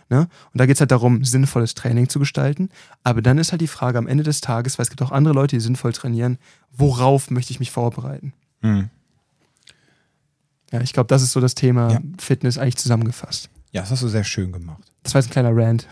[0.09, 0.21] Ne?
[0.21, 2.69] Und da geht es halt darum, sinnvolles Training zu gestalten.
[3.03, 5.33] Aber dann ist halt die Frage am Ende des Tages, weil es gibt auch andere
[5.33, 6.37] Leute, die sinnvoll trainieren,
[6.75, 8.33] worauf möchte ich mich vorbereiten?
[8.61, 8.89] Mhm.
[10.71, 11.99] Ja, ich glaube, das ist so das Thema ja.
[12.19, 13.49] Fitness eigentlich zusammengefasst.
[13.71, 14.91] Ja, das hast du sehr schön gemacht.
[15.03, 15.87] Das war jetzt ein kleiner Rant.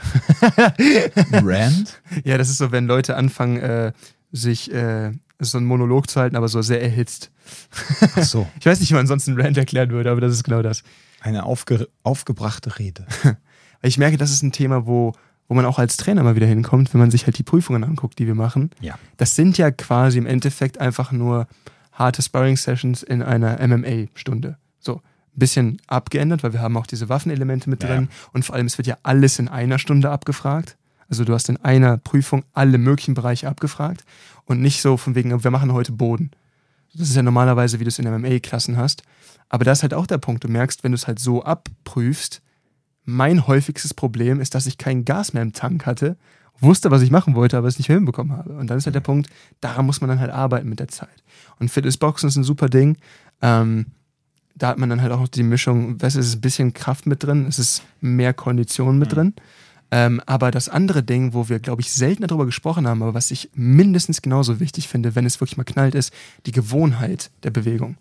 [1.32, 2.02] Rant?
[2.24, 3.94] Ja, das ist so, wenn Leute anfangen, äh,
[4.32, 7.32] sich äh, so einen Monolog zu halten, aber so sehr erhitzt.
[8.16, 8.48] Ach so.
[8.60, 10.84] Ich weiß nicht, wie man sonst einen Rant erklären würde, aber das ist genau das.
[11.22, 13.06] Eine aufge aufgebrachte Rede.
[13.82, 15.14] ich merke, das ist ein Thema, wo,
[15.48, 18.20] wo man auch als Trainer mal wieder hinkommt, wenn man sich halt die Prüfungen anguckt,
[18.20, 18.72] die wir machen.
[18.80, 18.98] Ja.
[19.18, 21.48] Das sind ja quasi im Endeffekt einfach nur
[21.92, 24.58] harte Sparring-Sessions in einer MMA-Stunde.
[24.80, 25.02] So, ein
[25.40, 28.78] bisschen abgeändert, weil wir haben auch diese Waffenelemente mit Ja, drin und vor allem, es
[28.78, 30.78] wird ja alles in einer Stunde abgefragt.
[31.10, 34.04] Also du hast in einer Prüfung alle möglichen Bereiche abgefragt
[34.46, 36.32] und nicht so von wegen, wir machen heute Boden.
[36.94, 39.04] Das ist ja normalerweise, wie du es in MMA-Klassen hast.
[39.50, 42.42] Aber da ist halt auch der Punkt, du merkst, wenn du es halt so abprüfst,
[43.06, 46.18] mein häufigstes Problem ist, dass ich kein Gas mehr im Tank hatte,
[46.60, 48.54] wusste, was ich machen wollte, aber es nicht mehr hinbekommen habe.
[48.54, 49.30] Und dann ist halt der Punkt,
[49.62, 51.24] daran muss man dann halt arbeiten mit der Zeit.
[51.60, 52.98] Und Fitnessboxen ist ein super Ding.
[53.42, 53.88] Ähm,
[54.56, 56.74] da hat man dann halt auch noch die Mischung, weißt du, es ist ein bisschen
[56.74, 59.36] Kraft mit drin, es ist mehr Kondition mit drin.
[59.90, 63.32] Ähm, aber das andere Ding, wo wir, glaube ich, selten darüber gesprochen haben, aber was
[63.32, 66.12] ich mindestens genauso wichtig finde, wenn es wirklich mal knallt, ist
[66.46, 67.96] die Gewohnheit der Bewegung.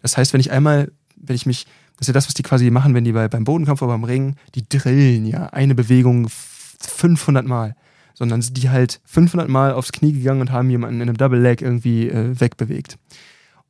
[0.00, 1.66] Das heißt, wenn ich einmal, wenn ich mich,
[1.96, 4.04] das ist ja das, was die quasi machen, wenn die bei, beim Bodenkampf oder beim
[4.04, 7.74] Ringen, die drillen ja eine Bewegung f- 500 Mal.
[8.16, 11.40] Sondern sind die halt 500 Mal aufs Knie gegangen und haben jemanden in einem Double
[11.40, 12.96] Leg irgendwie äh, wegbewegt.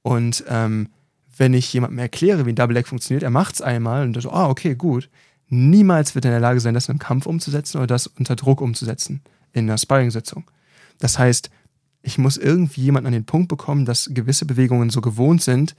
[0.02, 0.88] Und ähm,
[1.38, 4.30] wenn ich jemandem erkläre, wie ein Double Leg funktioniert, er macht es einmal und so,
[4.30, 5.08] ah, okay, gut.
[5.48, 8.60] Niemals wird er in der Lage sein, das einem Kampf umzusetzen oder das unter Druck
[8.60, 9.22] umzusetzen
[9.52, 10.50] in einer Sparring-Sitzung.
[10.98, 11.50] Das heißt,
[12.02, 15.74] ich muss irgendwie jemanden an den Punkt bekommen, dass gewisse Bewegungen so gewohnt sind,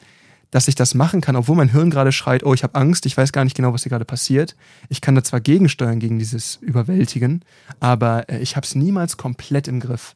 [0.52, 3.18] dass ich das machen kann, obwohl mein Hirn gerade schreit, oh, ich habe Angst, ich
[3.18, 4.56] weiß gar nicht genau, was hier gerade passiert.
[4.90, 7.44] Ich kann da zwar gegensteuern gegen dieses Überwältigen,
[7.80, 10.16] aber äh, ich habe es niemals komplett im Griff,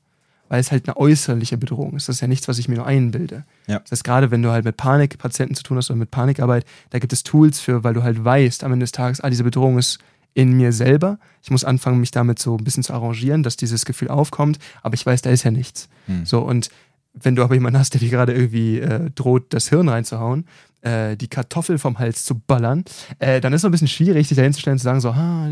[0.49, 2.09] weil es halt eine äußerliche Bedrohung ist.
[2.09, 3.45] Das ist ja nichts, was ich mir nur einbilde.
[3.67, 3.79] Ja.
[3.79, 6.99] Das heißt, gerade wenn du halt mit Panikpatienten zu tun hast oder mit Panikarbeit, da
[6.99, 9.77] gibt es Tools für, weil du halt weißt, am Ende des Tages, ah, diese Bedrohung
[9.77, 9.99] ist
[10.33, 11.19] in mir selber.
[11.41, 14.95] Ich muss anfangen, mich damit so ein bisschen zu arrangieren, dass dieses Gefühl aufkommt, aber
[14.95, 15.89] ich weiß, da ist ja nichts.
[16.07, 16.25] Hm.
[16.25, 16.69] So, und
[17.13, 20.45] wenn du aber jemanden hast, der dir gerade irgendwie äh, droht, das Hirn reinzuhauen,
[20.81, 22.85] äh, die Kartoffel vom Hals zu ballern,
[23.17, 25.09] äh, dann ist es ein bisschen schwierig, sich dahin zu stellen und zu sagen, so,
[25.09, 25.51] ah,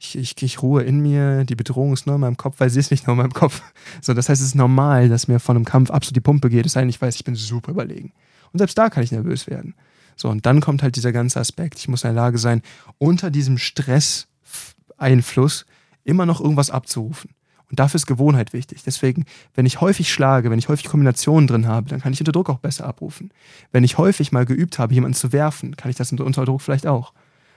[0.00, 2.80] ich, ich, ich ruhe in mir, die Bedrohung ist nur in meinem Kopf, weil sie
[2.80, 3.62] ist nicht nur in meinem Kopf.
[4.00, 6.64] So, das heißt, es ist normal, dass mir von einem Kampf absolut die Pumpe geht,
[6.64, 8.12] es sei denn, ich weiß, ich bin super überlegen.
[8.52, 9.74] Und selbst da kann ich nervös werden.
[10.16, 11.78] So, und dann kommt halt dieser ganze Aspekt.
[11.78, 12.62] Ich muss in der Lage sein,
[12.98, 15.66] unter diesem Stresseinfluss
[16.04, 17.34] immer noch irgendwas abzurufen.
[17.68, 18.82] Und dafür ist Gewohnheit wichtig.
[18.84, 22.32] Deswegen, wenn ich häufig schlage, wenn ich häufig Kombinationen drin habe, dann kann ich unter
[22.32, 23.30] Druck auch besser abrufen.
[23.70, 26.86] Wenn ich häufig mal geübt habe, jemanden zu werfen, kann ich das unter Druck vielleicht
[26.86, 27.12] auch.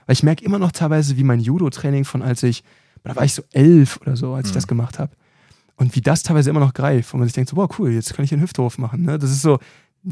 [0.06, 2.62] Weil ich merke immer noch teilweise, wie mein Judo-Training von als ich,
[3.02, 4.56] da war ich so elf oder so, als ich Mhm.
[4.56, 5.12] das gemacht habe.
[5.76, 8.14] Und wie das teilweise immer noch greift, wo man sich denkt, so, wow, cool, jetzt
[8.14, 9.02] kann ich einen Hüftwurf machen.
[9.02, 9.18] Ne?
[9.18, 9.58] Das ist so,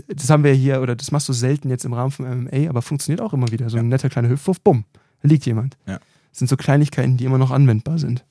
[0.08, 2.82] das haben wir hier, oder das machst du selten jetzt im Rahmen von MMA, aber
[2.82, 3.70] funktioniert auch immer wieder.
[3.70, 4.84] So ein netter kleiner Hüftwurf, bumm,
[5.22, 5.76] da liegt jemand.
[5.86, 5.98] Ja.
[6.30, 8.24] Das sind so Kleinigkeiten, die immer noch anwendbar sind.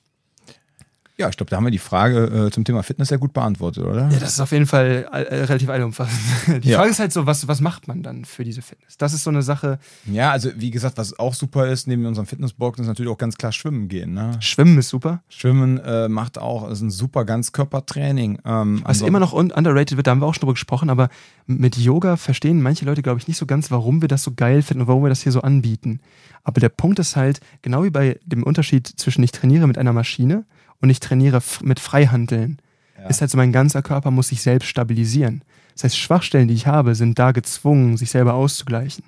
[1.22, 3.84] Ja, ich glaube, da haben wir die Frage äh, zum Thema Fitness sehr gut beantwortet,
[3.84, 4.08] oder?
[4.10, 6.18] Ja, das ist auf jeden Fall äh, relativ allumfassend.
[6.64, 6.78] Die Ja.
[6.78, 8.96] Frage ist halt so, was, was macht man dann für diese Fitness?
[8.96, 9.78] Das ist so eine Sache.
[10.06, 13.36] Ja, also wie gesagt, was auch super ist, neben unserem Fitnessboxen, ist natürlich auch ganz
[13.36, 14.14] klar Schwimmen gehen.
[14.14, 14.32] Ne?
[14.40, 15.22] Schwimmen ist super.
[15.28, 18.40] Schwimmen äh, macht auch, ist ein super Ganzkörpertraining.
[18.44, 21.08] Ähm, Was immer noch un underrated wird, da haben wir auch schon drüber gesprochen, aber
[21.46, 24.62] mit Yoga verstehen manche Leute, glaube ich, nicht so ganz, warum wir das so geil
[24.62, 26.00] finden und warum wir das hier so anbieten.
[26.44, 29.92] Aber der Punkt ist halt, genau wie bei dem Unterschied zwischen ich trainiere mit einer
[29.92, 30.44] Maschine
[30.82, 32.58] und ich trainiere mit Freihandeln,
[32.98, 33.06] Ja.
[33.08, 35.42] ist halt so, mein ganzer Körper muss sich selbst stabilisieren.
[35.74, 39.04] Das heißt, Schwachstellen, die ich habe, sind da gezwungen, sich selber auszugleichen.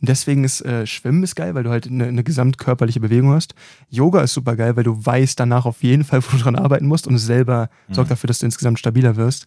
[0.00, 3.54] Und deswegen ist äh, Schwimmen ist geil, weil du halt eine, eine gesamtkörperliche Bewegung hast.
[3.90, 6.86] Yoga ist super geil, weil du weißt danach auf jeden Fall, wo du dran arbeiten
[6.86, 7.94] musst und es selber Mhm.
[7.94, 9.46] sorgt dafür, dass du insgesamt stabiler wirst.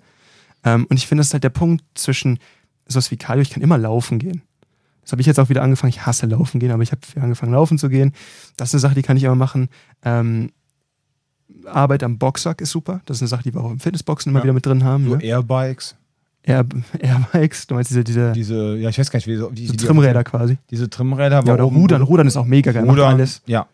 [0.64, 2.40] Ähm, und ich finde, das ist halt der Punkt zwischen
[2.88, 4.42] sowas wie Cardio, ich kann immer laufen gehen.
[5.02, 5.90] Das habe ich jetzt auch wieder angefangen.
[5.90, 8.14] Ich hasse laufen gehen, aber ich habe angefangen laufen zu gehen.
[8.56, 9.68] Das ist eine Sache, die kann ich immer machen.
[10.06, 10.52] Ähm,
[11.66, 13.02] Arbeit am Boxsack ist super.
[13.06, 14.44] Das ist eine Sache, die wir auch im Fitnessboxen immer Ja.
[14.46, 15.06] wieder mit drin haben.
[15.10, 15.24] so Ne?
[15.24, 15.96] Airbikes,
[16.46, 16.66] Air,
[17.00, 19.68] Airbikes, du meinst diese, diese diese, ja, ich weiß gar nicht, wie, so- so wie
[19.68, 20.58] die- Trimmräder quasi.
[20.72, 21.42] Diese Trimmräder.
[21.46, 22.02] Ja, oder Rudern.
[22.02, 22.84] Rudern ist auch mega geil.
[22.84, 23.42] Rudern, alles.
[23.46, 23.68] Ja,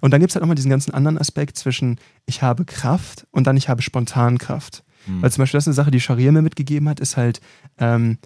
[0.00, 3.46] Und dann gibt es halt nochmal diesen ganzen anderen Aspekt zwischen ich habe Kraft und
[3.48, 4.84] dann ich habe Spontankraft.
[5.06, 5.20] Hm.
[5.22, 7.40] Weil zum Beispiel das ist eine Sache, die Scharia mir mitgegeben hat, ist halt,
[7.78, 8.18] ähm,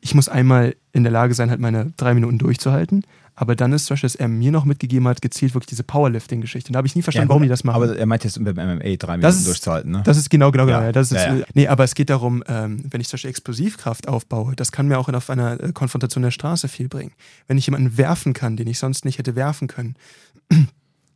[0.00, 3.04] ich muss einmal in der Lage sein, halt meine drei Minuten durchzuhalten.
[3.38, 6.72] Aber dann ist zum Beispiel, dass er mir noch mitgegeben hat, gezielt wirklich diese Powerlifting-Geschichte.
[6.72, 7.76] Da habe ich nie verstanden, Ja, warum die das machen.
[7.82, 10.02] Aber er meint jetzt beim MMA drei Das Minuten ist- durchzuhalten, ne?
[10.04, 10.80] Das ist genau, genau, genau.
[10.80, 10.90] Ja.
[10.92, 11.36] Das ist, Ja.
[11.52, 14.98] Nee, aber es geht darum, ähm, wenn ich zum Beispiel Explosivkraft aufbaue, das kann mir
[14.98, 17.12] auch auf einer äh, Konfrontation der Straße viel bringen.
[17.46, 19.96] Wenn ich jemanden werfen kann, den ich sonst nicht hätte werfen können,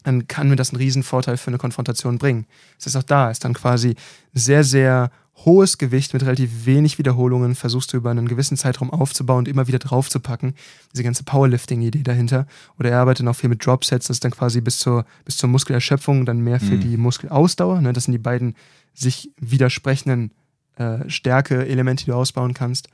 [0.05, 2.47] dann kann mir das einen Riesenvorteil für eine Konfrontation bringen.
[2.79, 3.97] Das ist auch da, ist dann quasi
[4.33, 5.11] sehr, sehr
[5.45, 9.67] hohes Gewicht mit relativ wenig Wiederholungen, versuchst du über einen gewissen Zeitraum aufzubauen und immer
[9.69, 10.55] wieder draufzupacken.
[10.93, 12.47] Diese ganze Powerlifting-Idee dahinter.
[12.79, 15.49] Oder er arbeitet noch viel mit Dropsets, das ist dann quasi bis zur, bis zur
[15.49, 16.81] Muskelerschöpfung, dann mehr für Mhm.
[16.81, 17.81] die Muskelausdauer.
[17.81, 17.93] Ne?
[17.93, 18.55] Das sind die beiden
[18.95, 20.31] sich widersprechenden
[20.77, 22.89] äh, Stärke-Elemente, die du ausbauen kannst.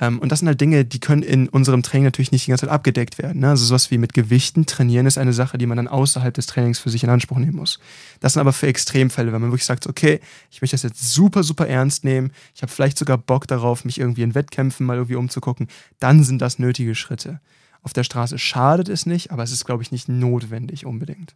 [0.00, 2.66] Ähm, und das sind halt Dinge, die können in unserem Training natürlich nicht die ganze
[2.66, 3.40] Zeit abgedeckt werden.
[3.40, 3.50] Ne?
[3.50, 6.78] Also sowas wie mit Gewichten trainieren ist eine Sache, die man dann außerhalb des Trainings
[6.78, 7.80] für sich in Anspruch nehmen muss.
[8.20, 10.20] Das sind aber für Extremfälle, wenn man wirklich sagt, okay,
[10.50, 13.98] ich möchte das jetzt super, super ernst nehmen, ich habe vielleicht sogar Bock darauf, mich
[13.98, 15.68] irgendwie in Wettkämpfen mal irgendwie umzugucken,
[15.98, 17.40] dann sind das nötige Schritte.
[17.82, 21.34] Auf der Straße schadet es nicht, aber es ist, glaube ich, nicht notwendig unbedingt.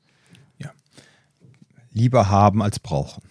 [1.92, 3.22] Lieber haben als brauchen.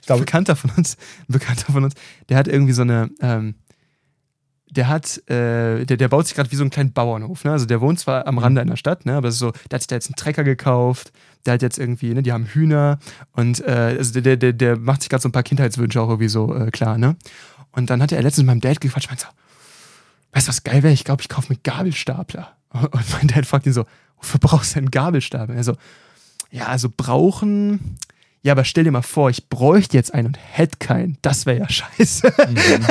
[0.00, 0.96] ich glaube, ein Bekannter von uns,
[1.28, 1.94] ein Bekannter von uns,
[2.28, 3.54] der hat irgendwie so eine, ähm,
[4.70, 7.44] der hat, äh, der, der baut sich gerade wie so einen kleinen Bauernhof.
[7.44, 7.52] Ne?
[7.52, 8.70] Also der wohnt zwar am Rande mhm.
[8.70, 9.14] einer Stadt, ne?
[9.14, 11.12] aber es ist so, der hat sich da jetzt einen Trecker gekauft,
[11.46, 12.98] der hat jetzt irgendwie, ne, die haben Hühner
[13.32, 16.28] und äh, also der, der, der macht sich gerade so ein paar Kindheitswünsche auch irgendwie
[16.28, 17.16] so äh, klar, ne?
[17.70, 19.28] Und dann hat er letztens mit meinem Dad gequatscht, meinte so,
[20.32, 20.92] weißt du, was geil wäre?
[20.92, 22.56] Ich glaube, ich kaufe mir Gabelstapler.
[22.72, 23.84] Und mein Dad fragt ihn so,
[24.16, 25.54] wofür brauchst du einen Gabelstapler?
[25.54, 25.76] Er so,
[26.54, 27.98] ja, also brauchen,
[28.42, 31.18] ja, aber stell dir mal vor, ich bräuchte jetzt einen und hätte keinen.
[31.20, 32.32] Das wäre ja scheiße.
[32.46, 32.86] Mhm.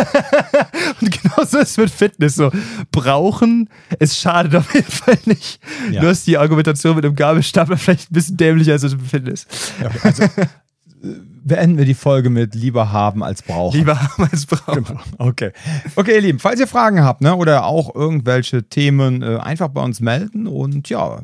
[1.02, 2.52] und genauso ist es mit Fitness so.
[2.92, 5.62] Brauchen, es schadet auf jeden Fall nicht.
[5.92, 6.02] Ja.
[6.02, 9.48] Du hast die Argumentation mit dem Gabelstapler vielleicht ein bisschen dämlicher als mit Fitness.
[9.82, 10.24] Ja, also,
[11.44, 13.78] beenden wir die Folge mit lieber haben als brauchen.
[13.78, 14.84] Lieber haben als brauchen.
[14.86, 15.00] Genau.
[15.18, 15.52] Okay.
[15.96, 19.82] Okay, ihr Lieben, falls ihr Fragen habt ne, oder auch irgendwelche Themen, äh, einfach bei
[19.82, 20.48] uns melden.
[20.48, 21.22] Und ja,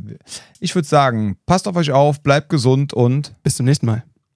[0.59, 4.03] ich würde sagen, passt auf euch auf, bleibt gesund und bis zum nächsten Mal.